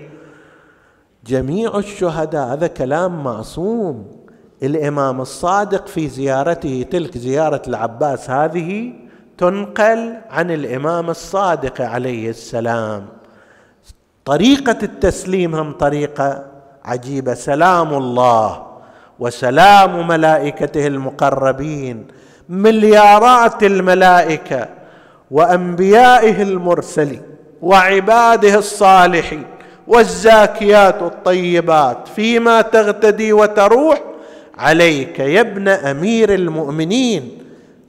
جميع 1.26 1.78
الشهداء 1.78 2.46
هذا 2.46 2.66
كلام 2.66 3.24
معصوم. 3.24 4.21
الإمام 4.62 5.20
الصادق 5.20 5.86
في 5.86 6.08
زيارته 6.08 6.86
تلك 6.90 7.18
زيارة 7.18 7.62
العباس 7.68 8.30
هذه 8.30 8.92
تنقل 9.38 10.14
عن 10.30 10.50
الإمام 10.50 11.10
الصادق 11.10 11.80
عليه 11.80 12.30
السلام. 12.30 13.06
طريقة 14.24 14.76
التسليم 14.82 15.54
هم 15.54 15.72
طريقة 15.72 16.46
عجيبة. 16.84 17.34
سلام 17.34 17.94
الله 17.94 18.66
وسلام 19.18 20.08
ملائكته 20.08 20.86
المقربين 20.86 22.06
مليارات 22.48 23.62
الملائكة 23.62 24.68
وأنبيائه 25.30 26.42
المرسلين 26.42 27.22
وعباده 27.62 28.54
الصالحين 28.54 29.44
والزاكيات 29.86 31.02
الطيبات. 31.02 32.08
فيما 32.08 32.62
تغتدي 32.62 33.32
وتروح 33.32 34.02
عليك 34.59 35.18
يا 35.18 35.40
ابن 35.40 35.68
أمير 35.68 36.34
المؤمنين. 36.34 37.38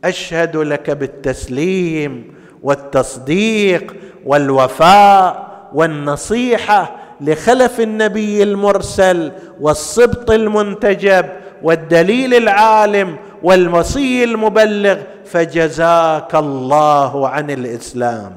أشهد 0.05 0.57
لك 0.57 0.89
بالتسليم 0.89 2.34
والتصديق 2.64 3.95
والوفاء 4.26 5.47
والنصيحة 5.74 6.95
لخلف 7.22 7.80
النبي 7.80 8.43
المرسل 8.43 9.32
والصبط 9.61 10.32
المنتجب 10.32 11.26
والدليل 11.64 12.34
العالم 12.34 13.18
والوصي 13.43 14.24
المبلغ 14.24 14.97
فجزاك 15.26 16.36
الله 16.36 17.30
عن 17.30 17.51
الإسلام. 17.51 18.36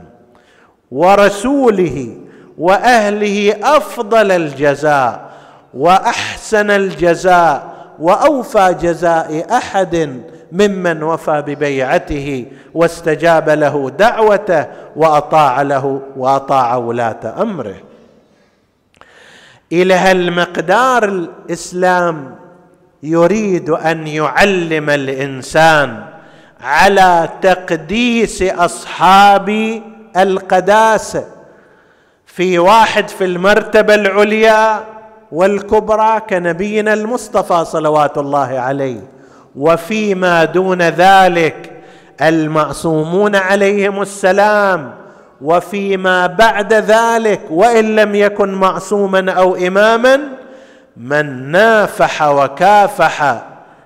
ورسوله 0.90 2.16
وأهله 2.58 3.56
أفضل 3.62 4.30
الجزاء 4.30 5.30
وأحسن 5.74 6.70
الجزاء 6.70 7.75
وأوفى 7.98 8.76
جزاء 8.80 9.56
أحد 9.56 10.20
ممن 10.52 11.02
وفى 11.02 11.42
ببيعته 11.46 12.46
واستجاب 12.74 13.50
له 13.50 13.90
دعوته 13.90 14.66
وأطاع 14.96 15.62
له 15.62 16.00
وأطاع 16.16 16.76
ولاة 16.76 17.42
أمره. 17.42 17.74
إلى 19.72 19.94
هالمقدار 19.94 21.04
الإسلام 21.04 22.34
يريد 23.02 23.70
أن 23.70 24.06
يعلم 24.06 24.90
الإنسان 24.90 26.04
على 26.60 27.28
تقديس 27.42 28.42
أصحاب 28.42 29.82
القداسة. 30.16 31.24
في 32.26 32.58
واحد 32.58 33.08
في 33.08 33.24
المرتبة 33.24 33.94
العليا 33.94 34.84
والكبرى 35.32 36.20
كنبينا 36.20 36.94
المصطفى 36.94 37.64
صلوات 37.64 38.18
الله 38.18 38.58
عليه. 38.58 39.00
وفيما 39.56 40.44
دون 40.44 40.82
ذلك 40.82 41.82
المعصومون 42.22 43.36
عليهم 43.36 44.02
السلام. 44.02 44.94
وفيما 45.42 46.26
بعد 46.26 46.72
ذلك 46.72 47.40
وإن 47.50 47.96
لم 47.96 48.14
يكن 48.14 48.52
معصوما 48.52 49.32
أو 49.32 49.54
إماما 49.56 50.20
من 50.96 51.50
نافح 51.52 52.22
وكافح 52.22 53.44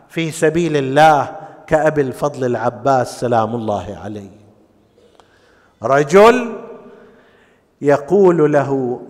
في 0.09 0.31
سبيل 0.31 0.77
الله 0.77 1.29
كأبي 1.67 2.01
الفضل 2.01 2.45
العباس 2.45 3.21
سلام 3.21 3.55
الله 3.55 3.99
عليه. 4.05 4.31
رجل 5.83 6.53
يقول 7.83 8.53
له 8.53 9.01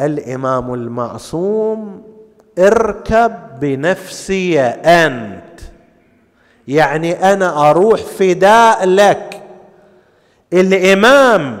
الإمام 0.00 0.74
المعصوم 0.74 2.02
اركب 2.58 3.32
بنفسي 3.60 4.60
أنت. 4.60 5.60
يعني 6.68 7.32
أنا 7.32 7.70
أروح 7.70 8.00
فداء 8.00 8.86
لك. 8.86 9.40
الإمام 10.52 11.58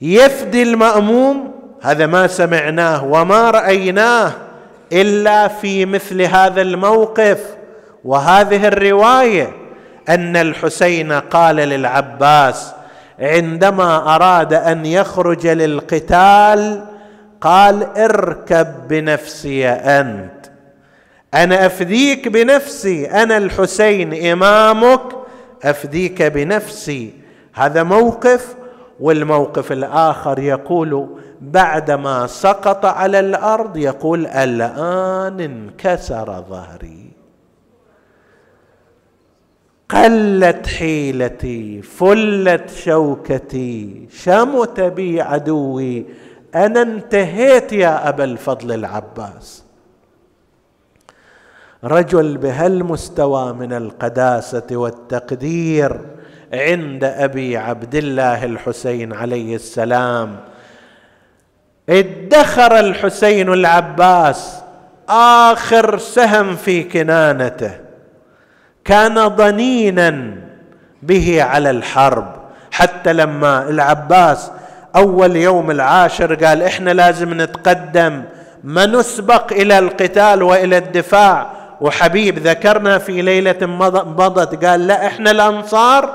يفدي 0.00 0.62
المأموم 0.62 1.50
هذا 1.82 2.06
ما 2.06 2.26
سمعناه 2.26 3.04
وما 3.04 3.50
رأيناه 3.50 4.32
إلا 4.92 5.48
في 5.48 5.86
مثل 5.86 6.22
هذا 6.22 6.62
الموقف. 6.62 7.40
وهذه 8.04 8.66
الرواية 8.68 9.52
أن 10.08 10.36
الحسين 10.36 11.12
قال 11.12 11.56
للعباس 11.56 12.72
عندما 13.18 14.14
أراد 14.14 14.52
أن 14.54 14.86
يخرج 14.86 15.46
للقتال 15.46 16.84
قال 17.40 17.82
اركب 17.82 18.88
بنفسي 18.88 19.68
أنت. 19.68 20.46
أنا 21.34 21.66
أفديك 21.66 22.28
بنفسي 22.28 23.10
أنا 23.10 23.36
الحسين 23.36 24.32
إمامك 24.32 25.00
أفديك 25.62 26.22
بنفسي. 26.22 27.12
هذا 27.54 27.82
موقف 27.82 28.54
والموقف 29.00 29.72
الآخر 29.72 30.38
يقول 30.38 31.08
بعدما 31.40 32.26
سقط 32.26 32.84
على 32.86 33.20
الأرض 33.20 33.76
يقول 33.76 34.26
الآن 34.26 35.40
انكسر 35.40 36.44
ظهري. 36.50 37.10
قلت 39.88 40.66
حيلتي 40.66 41.82
فلت 41.82 42.70
شوكتي 42.70 44.06
شمت 44.10 44.80
بي 44.80 45.20
عدوي 45.20 46.06
أنا 46.54 46.82
انتهيت 46.82 47.72
يا 47.72 48.08
أبا 48.08 48.24
الفضل 48.24 48.72
العباس. 48.72 49.64
رجل 51.84 52.36
بهالمستوى 52.36 53.52
من 53.52 53.72
القداسة 53.72 54.66
والتقدير 54.70 56.00
عند 56.52 57.04
أبي 57.04 57.56
عبد 57.56 57.94
الله 57.94 58.44
الحسين 58.44 59.12
عليه 59.12 59.54
السلام. 59.54 60.36
ادخر 61.88 62.78
الحسين 62.78 63.52
العباس 63.52 64.62
آخر 65.08 65.98
سهم 65.98 66.56
في 66.56 66.82
كنانته. 66.82 67.80
كان 68.84 69.28
ضنينا 69.28 70.36
به 71.02 71.42
على 71.42 71.70
الحرب. 71.70 72.40
حتى 72.72 73.12
لما 73.12 73.68
العباس 73.68 74.50
أول 74.96 75.36
يوم 75.36 75.70
العاشر 75.70 76.34
قال 76.34 76.62
إحنا 76.62 76.90
لازم 76.90 77.42
نتقدم 77.42 78.22
ما 78.64 78.86
نسبق 78.86 79.52
إلى 79.52 79.78
القتال 79.78 80.42
وإلى 80.42 80.78
الدفاع. 80.78 81.46
وحبيب 81.80 82.38
ذكرنا 82.38 82.98
في 82.98 83.22
ليلة 83.22 83.66
مضت 84.16 84.64
قال 84.64 84.86
لا 84.86 85.06
إحنا 85.06 85.30
الأنصار. 85.30 86.14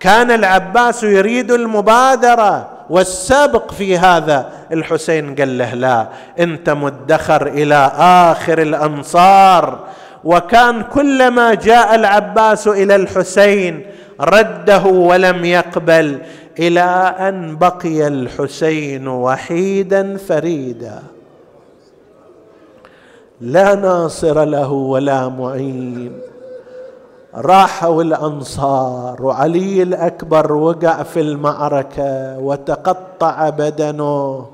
كان 0.00 0.30
العباس 0.30 1.02
يريد 1.02 1.50
المبادرة 1.50 2.68
والسبق 2.90 3.72
في 3.72 3.98
هذا. 3.98 4.50
الحسين 4.72 5.34
قال 5.34 5.58
له 5.58 5.74
لا 5.74 6.06
أنت 6.38 6.70
مدخر 6.70 7.46
إلى 7.46 7.92
آخر 7.98 8.62
الأنصار. 8.62 9.78
وكان 10.24 10.82
كلما 10.82 11.54
جاء 11.54 11.94
العباس 11.94 12.68
إلى 12.68 12.96
الحسين 12.96 13.86
رده 14.20 14.84
ولم 14.84 15.44
يقبل. 15.44 16.18
إلى 16.58 17.14
أن 17.18 17.56
بقي 17.56 18.06
الحسين 18.06 19.08
وحيدا 19.08 20.16
فريدا. 20.16 21.02
لا 23.40 23.74
ناصر 23.74 24.44
له 24.44 24.72
ولا 24.72 25.28
معين. 25.28 26.12
راحوا 27.34 28.02
الانصار 28.02 29.22
وعلي 29.22 29.82
الأكبر 29.82 30.52
وقع 30.52 31.02
في 31.02 31.20
المعركة 31.20 32.38
وتقطع 32.38 33.48
بدنه. 33.48 34.46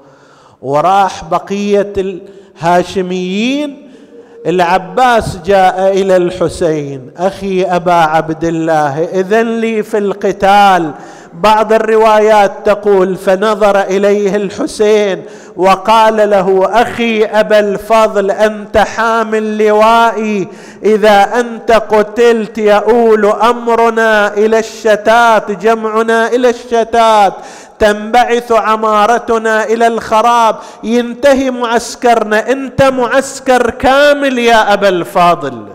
وراح 0.62 1.24
بقية 1.24 1.92
الهاشميين. 1.96 3.88
العباس 4.46 5.36
جاء 5.36 5.92
إلى 6.00 6.16
الحسين 6.16 7.11
أخي 7.16 7.64
أبا 7.64 7.92
عبد 7.92 8.44
الله 8.44 9.05
إذن 9.05 9.61
لي 9.61 9.82
في 9.82 9.98
القتال 9.98 10.92
بعض 11.35 11.72
الروايات 11.72 12.53
تقول 12.64 13.16
فنظر 13.16 13.80
إليه 13.80 14.37
الحسين 14.37 15.22
وقال 15.57 16.30
له 16.30 16.68
أخي 16.72 17.24
أبا 17.24 17.59
الفضل 17.59 18.30
أنت 18.30 18.78
حامل 18.78 19.59
لوائي 19.66 20.49
إذا 20.85 21.41
أنت 21.41 21.72
قتلت 21.72 22.59
يؤول 22.59 23.26
أمرنا 23.26 24.35
إلى 24.35 24.59
الشتات 24.59 25.51
جمعنا 25.51 26.26
إلى 26.28 26.51
الشتات 26.51 27.33
تنبعث 27.78 28.53
عمارتنا 28.53 29.64
إلى 29.64 29.87
الخراب 29.87 30.57
ينتهي 30.85 31.51
معسكرنا 31.51 32.51
أنت 32.53 32.83
معسكر 32.83 33.70
كامل 33.70 34.39
يا 34.39 34.72
أبا 34.72 34.89
الفاضل 34.89 35.66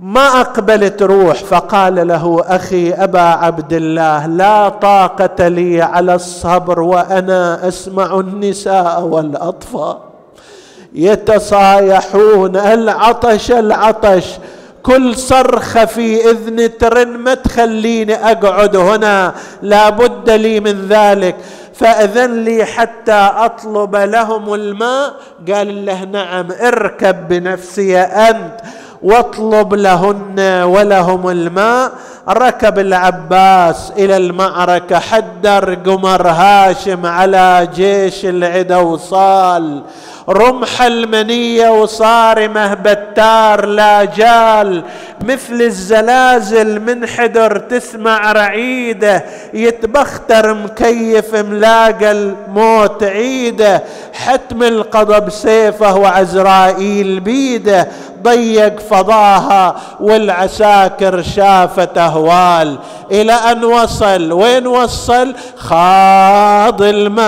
ما 0.00 0.40
أقبلت 0.40 1.02
روح 1.02 1.36
فقال 1.44 2.08
له 2.08 2.44
أخي 2.46 2.92
أبا 2.92 3.20
عبد 3.20 3.72
الله 3.72 4.26
لا 4.26 4.68
طاقة 4.68 5.48
لي 5.48 5.82
على 5.82 6.14
الصبر 6.14 6.80
وأنا 6.80 7.68
أسمع 7.68 8.20
النساء 8.20 9.00
والأطفال 9.02 9.96
يتصايحون 10.94 12.56
العطش 12.56 13.50
العطش 13.50 14.24
كل 14.82 15.16
صرخه 15.16 15.84
في 15.84 16.30
إذن 16.30 16.78
ترن 16.78 17.08
ما 17.08 17.34
تخليني 17.34 18.14
أقعد 18.14 18.76
هنا 18.76 19.34
لا 19.62 19.90
بد 19.90 20.30
لي 20.30 20.60
من 20.60 20.88
ذلك 20.88 21.36
فأذن 21.74 22.44
لي 22.44 22.64
حتى 22.64 23.30
أطلب 23.36 23.96
لهم 23.96 24.54
الماء 24.54 25.14
قال 25.52 25.86
له 25.86 26.04
نعم 26.04 26.48
اركب 26.52 27.28
بنفسي 27.28 27.98
أنت 27.98 28.56
واطلب 29.04 29.74
لهن 29.74 30.62
ولهم 30.64 31.28
الماء. 31.28 31.92
ركب 32.28 32.78
العباس 32.78 33.92
إلى 33.98 34.16
المعركة 34.16 34.98
حدر 34.98 35.74
قمر 35.74 36.28
هاشم 36.28 37.06
على 37.06 37.68
جيش 37.74 38.24
العدا 38.24 38.76
وصال 38.76 39.82
رمح 40.28 40.82
المنية 40.82 41.68
وصارمه 41.68 42.74
بتار 42.74 43.66
لا 43.66 44.04
جال. 44.04 44.82
مثل 45.24 45.62
الزلازل 45.62 46.80
من 46.80 47.06
حدر 47.06 47.58
تسمع 47.58 48.32
رعيده. 48.32 49.24
يتبختر 49.54 50.54
مكيف 50.54 51.34
ملاقى 51.34 52.10
الموت 52.12 53.02
عيده. 53.02 53.82
حتم 54.12 54.62
القضى 54.62 55.20
بسيفه 55.20 55.96
وعزرائيل 55.96 57.20
بيده. 57.20 57.88
ضيق 58.24 58.80
فضاها 58.80 59.74
والعساكر 60.00 61.22
شافت 61.22 61.98
أهوال 61.98 62.78
إلى 63.10 63.32
أن 63.32 63.64
وصل. 63.64 64.32
وين 64.32 64.66
وصل؟ 64.66 65.34
خاض 65.56 66.82
الماء 66.82 67.24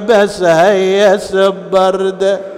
بس 0.00 0.42
هيس 0.42 1.32
ببرده 1.34 2.53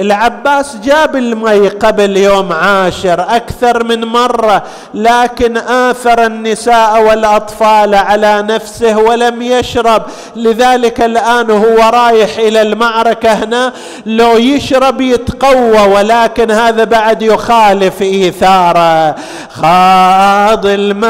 العباس 0.00 0.76
جاب 0.76 1.16
المي 1.16 1.68
قبل 1.68 2.16
يوم 2.16 2.52
عاشر 2.52 3.20
أكثر 3.20 3.84
من 3.84 4.04
مرة 4.04 4.62
لكن 4.94 5.56
آثر 5.56 6.26
النساء 6.26 7.02
والأطفال 7.02 7.94
على 7.94 8.42
نفسه 8.42 8.98
ولم 8.98 9.42
يشرب. 9.42 10.02
لذلك 10.36 11.00
الآن 11.00 11.50
هو 11.50 11.90
رايح 11.92 12.38
إلى 12.38 12.62
المعركة 12.62 13.32
هنا 13.32 13.72
لو 14.06 14.36
يشرب 14.36 15.00
يتقوى 15.00 15.94
ولكن 15.94 16.50
هذا 16.50 16.84
بعد 16.84 17.22
يخالف 17.22 18.02
إيثاره. 18.02 19.14
خاض 19.50 20.66
الماء 20.66 21.08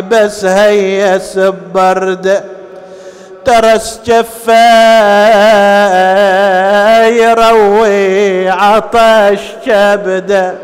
بس 0.00 0.44
هيس 0.44 1.38
ببرده 1.38 2.57
ترس 3.48 4.00
جفه 4.06 4.54
يروي 7.06 8.48
عطش 8.50 9.40
كبده 9.66 10.54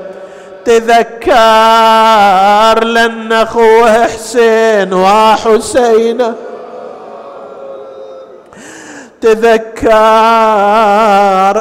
تذكر 0.65 1.35
لأن 2.85 3.33
أخوه 3.33 4.05
حسين 4.05 4.93
وحسينه. 4.93 6.35
تذكر 9.25 9.95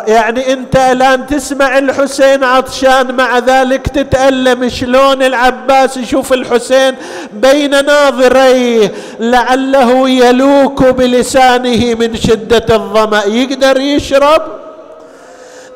يعني 0.07 0.53
انت 0.53 0.75
الآن 0.75 1.27
تسمع 1.27 1.77
الحسين 1.77 2.43
عطشان 2.43 3.15
مع 3.15 3.39
ذلك 3.39 3.87
تتألم 3.87 4.69
شلون 4.69 5.23
العباس 5.23 5.97
يشوف 5.97 6.33
الحسين 6.33 6.95
بين 7.33 7.85
ناظريه 7.85 8.91
لعله 9.19 10.09
يلوك 10.09 10.83
بلسانه 10.83 11.95
من 11.95 12.15
شدة 12.15 12.75
الظمأ. 12.75 13.23
يقدر 13.23 13.79
يشرب؟ 13.79 14.41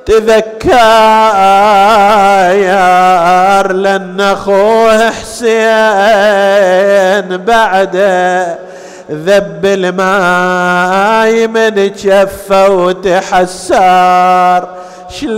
تذكر 0.06 0.74
لأن 3.74 4.22
أخوه 4.22 5.10
حسين 5.12 5.58
بعده 7.38 8.58
ذب 9.12 9.66
الماي 9.66 11.48
من 11.48 11.92
جفه 11.92 12.70
وتحسر 12.70 14.68
شلون 15.10 15.38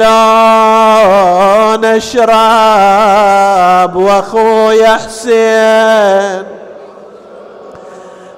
اشرب 1.85 2.25
واخويا 3.95 4.93
حسين؟ 4.93 6.43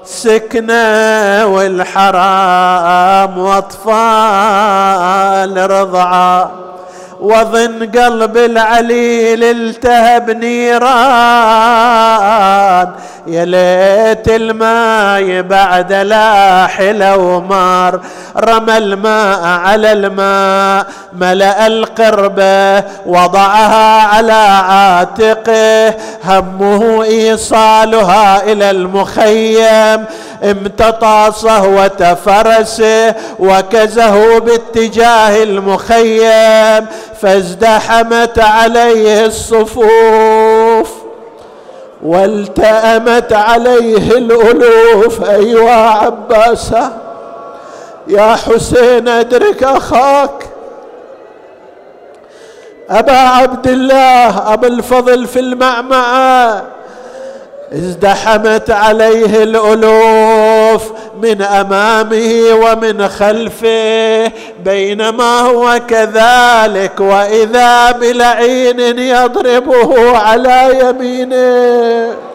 سكنة 0.06 1.46
والحرام 1.46 3.38
وأطفال 3.38 4.62
رضعه 5.72 6.52
وظن 7.20 7.92
قلب 7.92 8.38
العليل 8.38 9.44
التهب 9.44 10.30
نيران. 10.30 10.82
يا 13.28 13.46
ليت 13.46 14.28
الماي 14.28 15.42
بعد 15.42 15.94
لاح 15.94 16.82
لو 16.82 17.42
مار 17.42 18.00
رمى 18.38 18.78
الماء 18.78 19.44
على 19.44 19.92
الماء 19.92 20.86
ملأ 21.14 21.68
القربة 21.68 22.84
وضعها 23.06 24.02
على 24.02 24.32
عاتقه. 24.68 25.96
همه 26.26 27.04
إيصالها 27.04 28.44
إلى 28.44 28.72
المخيم. 28.72 30.06
امتطى 30.44 31.32
صهوة 31.36 32.18
فرسه 32.26 33.16
وكزه 33.40 34.40
باتجاه 34.40 35.44
المخيم. 35.44 36.86
فازدحمت 37.22 38.40
عليه 38.40 39.26
الصفوف. 39.26 41.01
والتأمت 42.04 43.34
عليه 43.34 44.12
الألوف 44.12 45.30
أيوا 45.30 45.72
عباسة 45.72 46.92
يا 48.08 48.36
حسين 48.36 49.08
أدرك 49.08 49.64
أخاك. 49.64 50.46
أبا 52.90 53.18
عبد 53.18 53.68
الله 53.68 54.54
أبا 54.54 54.68
الفضل 54.68 55.28
في 55.28 55.40
المعمعة. 55.40 56.64
ازدحمت 57.74 58.70
عليه 58.72 59.44
الألوف 59.44 60.84
من 61.22 61.42
أمامه 61.42 62.44
ومن 62.54 63.08
خلفه 63.08 64.32
بينما 64.66 65.40
هو 65.40 65.82
كذلك 65.88 67.00
وإذا 67.00 67.92
بلعين 67.92 68.80
يضربه 69.00 70.18
على 70.18 70.80
يمينه. 70.82 72.31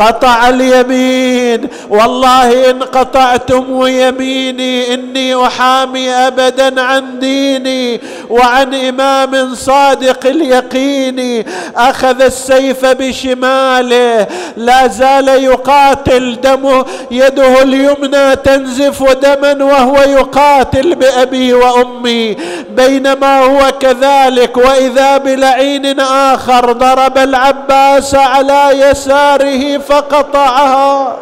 قطع 0.00 0.48
اليمين. 0.48 1.68
والله 1.90 2.70
إن 2.70 2.82
قطعتم 2.82 3.86
يميني 3.86 4.94
إني 4.94 5.46
أحامي 5.46 6.10
أبدا 6.10 6.82
عن 6.82 7.18
ديني 7.18 8.00
وعن 8.30 8.74
إمام 8.74 9.54
صادق 9.54 10.26
اليقين. 10.26 11.44
أخذ 11.76 12.22
السيف 12.22 12.86
بشماله 12.86 14.26
لا 14.56 14.86
زال 14.86 15.28
يقاتل 15.28 16.40
دمه. 16.40 16.84
يده 17.10 17.62
اليمنى 17.62 18.36
تنزف 18.36 19.02
دما 19.02 19.64
وهو 19.64 19.96
يقاتل 20.02 20.94
بأبي 20.94 21.52
وأمي. 21.54 22.36
بينما 22.70 23.40
هو 23.40 23.72
كذلك 23.80 24.56
وإذا 24.56 25.16
بلعين 25.16 26.00
آخر 26.00 26.72
ضرب 26.72 27.18
العباس 27.18 28.14
على 28.14 28.70
يساره 28.72 29.78
فقطعها. 29.90 31.16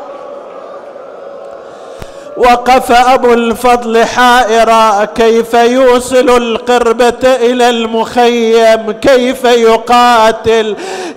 وقف 2.38 2.92
أبو 2.92 3.32
الفضل 3.32 4.04
حائرا 4.04 5.04
كيف 5.04 5.54
يوصل 5.54 6.36
القربة 6.36 7.14
إلى 7.24 7.70
المخيم؟ 7.70 8.92
كيف 8.92 9.44
يقاتل؟ 9.44 10.76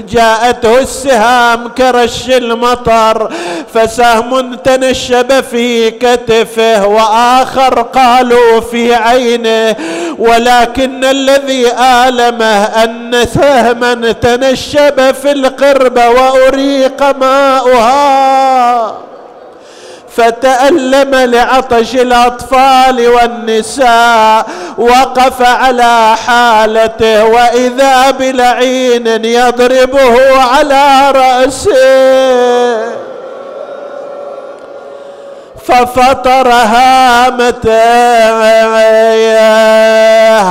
جاءته 0.10 0.80
السهام 0.80 1.68
كرش 1.68 2.30
المطر 2.30 3.32
فسهم 3.74 4.56
تنشب 4.56 5.42
في 5.42 5.92
كتفه 5.92 6.88
وآخر 6.88 7.82
قالوا 7.82 8.60
في 8.60 8.96
عينه 8.96 9.76
ولكن 10.18 11.04
الذي 11.04 11.68
آلمه 11.72 12.64
أن 12.64 13.26
سهما 13.34 14.12
تنشب 14.12 15.12
في 15.12 15.32
القربة 15.32 16.10
وأريق 16.10 17.04
ماؤها. 17.18 19.11
فتألم 20.18 21.16
لعطش 21.16 21.96
الأطفال 21.96 23.08
والنساء 23.08 24.46
وقف 24.78 25.42
على 25.42 26.16
حالته 26.28 27.26
وإذا 27.26 28.12
بلعين 28.12 29.26
يضربه 29.26 30.42
على 30.42 31.12
رأسه. 31.12 32.92
ففطر 35.68 36.48
هامة 36.48 37.72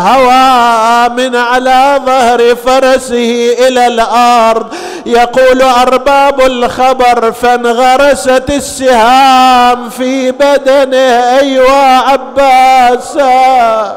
هوى 0.09 1.09
من 1.09 1.37
على 1.37 2.01
ظهر 2.07 2.57
فرسه 2.67 3.57
إلى 3.59 3.87
الأرض. 3.87 4.75
يقول 5.07 5.63
أرباب 5.63 6.41
الخبر 6.41 7.33
فانغرست 7.33 8.51
السهام 8.51 9.91
في 9.91 10.31
بدنه 10.31 11.39
أيوا 11.39 11.99
عباسا 12.09 13.97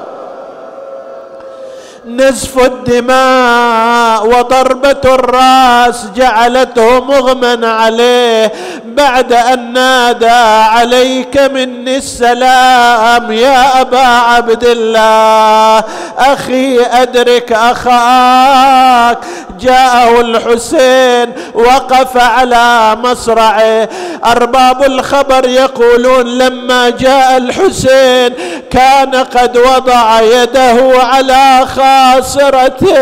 نزف 2.07 2.65
الدماء 2.65 4.27
وضربة 4.27 5.01
الرأس 5.05 6.05
جعلته 6.15 6.99
مغمى 6.99 7.67
عليه. 7.67 8.51
بعد 8.85 9.33
أن 9.33 9.73
نادى 9.73 10.29
عليك 10.75 11.37
مني 11.37 11.97
السلام 11.97 13.31
يا 13.31 13.81
أبا 13.81 14.05
عبد 14.07 14.63
الله 14.63 15.83
أخي 16.17 16.85
أدرك 16.85 17.51
أخاك. 17.51 19.17
جاءه 19.59 20.21
الحسين 20.21 21.33
وقف 21.53 22.17
على 22.17 22.97
مصرعه. 23.03 23.89
أرباب 24.25 24.83
الخبر 24.83 25.49
يقولون 25.49 26.25
لما 26.25 26.89
جاء 26.89 27.37
الحسين 27.37 28.33
كان 28.71 29.15
قد 29.15 29.57
وضع 29.57 30.21
يده 30.21 30.99
على 30.99 31.65
خاصرته. 31.67 32.93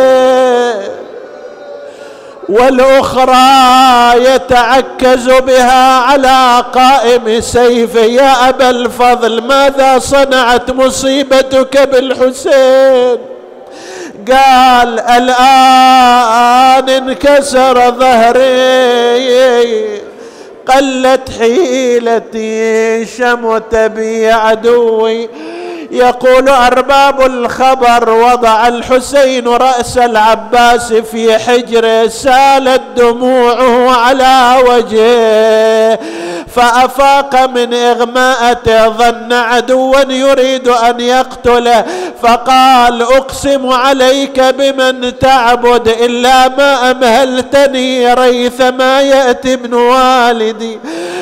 والأخرى 2.49 3.35
يتعكز 4.15 5.29
بها 5.29 5.97
على 5.99 6.63
قائم 6.73 7.41
سيفه 7.41 7.99
يا 7.99 8.49
أبا 8.49 8.69
الفضل 8.69 9.41
ماذا 9.41 9.99
صنعت 9.99 10.71
مصيبتك 10.71 11.89
بالحسين؟ 11.89 13.17
قال 14.27 14.99
الآن 14.99 16.89
انكسر 16.89 17.91
ظهري 17.91 19.31
قلت 20.67 21.29
حيلتي 21.39 23.05
شمت 23.05 23.75
بي 23.75 24.31
عدوي 24.31 25.29
يقول 25.91 26.49
أرباب 26.49 27.21
الخبر 27.21 28.09
وضع 28.09 28.67
الحسين 28.67 29.47
رأس 29.47 29.97
العباس 29.97 30.93
في 30.93 31.37
حجره 31.37 32.07
سالت 32.07 32.81
دموعه 32.97 33.91
على 33.91 34.55
وجهه. 34.67 35.99
فأفاق 36.55 37.45
من 37.45 37.73
اغماءته 37.73 38.89
ظن 38.89 39.33
عدوا 39.33 40.01
يريد 40.09 40.67
أن 40.67 40.99
يقتله. 40.99 41.85
فقال 42.23 43.01
أقسم 43.01 43.69
عليك 43.69 44.39
بمن 44.39 45.19
تعبد 45.19 45.87
إلا 45.87 46.47
ما 46.47 46.91
أمهلتني 46.91 48.13
ريث 48.13 48.61
ما 48.61 49.01
يأتي 49.01 49.53
ابن 49.53 49.73
والدي. 49.73 50.79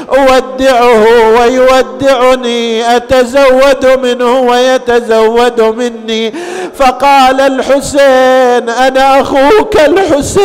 أودعه 0.10 1.04
ويودعني 1.40 2.96
أتزود 2.96 3.86
منه 3.86 4.40
ويتزود 4.40 5.62
مني. 5.62 6.34
فقال 6.78 7.42
الحسين 7.42 8.70
أنا 8.70 9.22
أخوك 9.22 9.76
الحسين. 9.76 10.40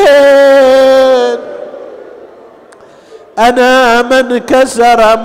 أنا 3.39 4.03
من 4.03 4.39
كسر 4.39 5.17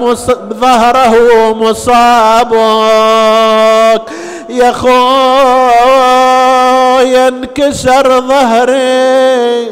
ظهره 0.53 1.53
مصابك. 1.53 2.51
يا 4.49 4.71
خويا 4.71 4.97
انكسر 7.27 8.21
ظهري. 8.21 9.71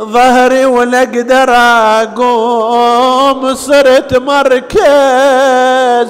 ظهري 0.00 0.64
ولا 0.64 1.02
أقدر 1.02 1.50
أقوم 2.02 3.54
صرت 3.54 4.16
مركز. 4.16 4.80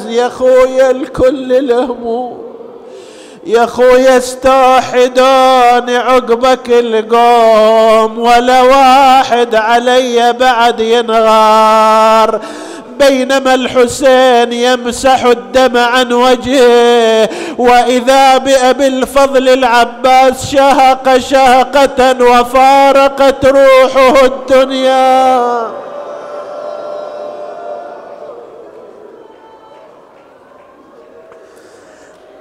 يا 0.06 0.28
خويا 0.28 0.90
الكل 0.90 1.52
الهموم 1.52 2.41
يا 3.46 3.66
خويا 3.66 4.16
استوحدوني 4.16 5.96
عقبك 5.96 6.68
القوم 6.68 8.18
ولا 8.18 8.62
واحد 8.62 9.54
علي 9.54 10.32
بعد 10.32 10.80
ينغار. 10.80 12.40
بينما 12.98 13.54
الحسين 13.54 14.52
يمسح 14.52 15.24
الدم 15.24 15.76
عن 15.76 16.12
وجهه 16.12 17.28
وإذا 17.58 18.38
بابي 18.38 18.86
الفضل 18.86 19.48
العباس 19.48 20.52
شهق 20.52 21.18
شهقة 21.18 22.24
وفارقت 22.24 23.46
روحه 23.46 24.24
الدنيا. 24.24 25.81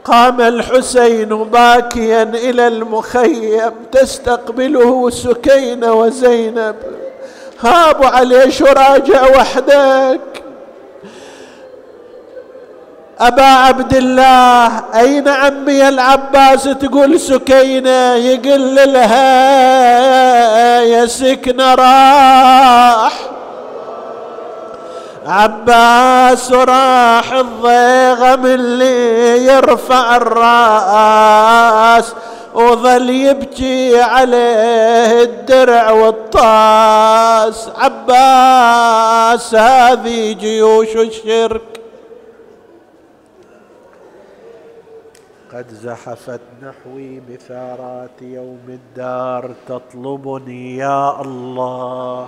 قام 0.06 0.42
الحسين 0.42 1.30
باكيا 1.30 2.24
إلى 2.24 2.68
المخيم 2.68 3.72
تستقبله 3.92 5.10
سكينة 5.10 5.94
وزينب. 5.94 6.76
هابوا 7.60 8.08
عليه 8.08 8.50
شو 8.50 8.66
راجع 8.66 9.38
وحدك. 9.38 10.44
أبا 13.20 13.44
عبد 13.44 13.94
الله 13.94 14.84
أين 14.96 15.28
عمي 15.28 15.90
العباس؟ 15.90 16.64
تقول 16.64 17.20
سكينة 17.20 18.16
يقل 18.16 18.94
لها 18.94 20.82
يا 20.82 21.06
سكنة 21.06 21.76
راح. 21.76 23.14
عباس 25.26 26.52
راح 26.52 27.34
الضيغم 27.34 28.46
اللي 28.46 29.46
يرفع 29.46 30.16
الرأس 30.16 32.14
وظل 32.54 33.10
يبكي 33.10 34.02
عليه 34.02 35.24
الدرع 35.24 35.92
والطاس. 35.92 37.70
عباس 37.78 39.56
هذه 39.56 40.34
جيوش 40.34 40.96
الشرك. 40.96 41.62
قد 45.54 45.70
زحفت 45.70 46.42
نحوي 46.62 47.20
بثارات 47.20 48.22
يوم 48.22 48.60
الدار 48.68 49.52
تطلبني 49.68 50.78
يا 50.78 51.22
الله. 51.22 52.28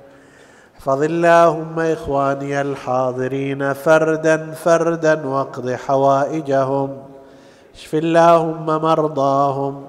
احفظ 0.81 1.03
اللهم 1.03 1.79
إخواني 1.79 2.61
الحاضرين 2.61 3.73
فردا 3.73 4.51
فردا 4.51 5.27
واقض 5.27 5.69
حوائجهم. 5.71 6.97
اشف 7.75 7.95
اللهم 7.95 8.65
مرضاهم 8.65 9.83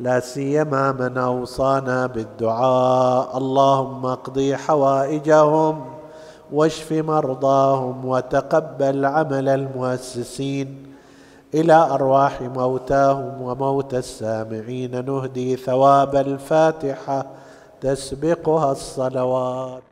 لا 0.00 0.20
سيما 0.20 0.92
من 0.92 1.18
أوصانا 1.18 2.06
بالدعاء. 2.06 3.38
اللهم 3.38 4.06
اقضي 4.06 4.56
حوائجهم 4.56 5.84
واشف 6.52 6.92
مرضاهم 6.92 8.04
وتقبل 8.04 9.04
عمل 9.04 9.48
المؤسسين. 9.48 10.86
إلى 11.54 11.74
أرواح 11.74 12.42
موتاهم 12.42 13.42
وموتى 13.42 13.98
السامعين 13.98 15.04
نهدي 15.04 15.56
ثواب 15.56 16.16
الفاتحة 16.16 17.26
تسبقها 17.80 18.72
الصلوات. 18.72 19.87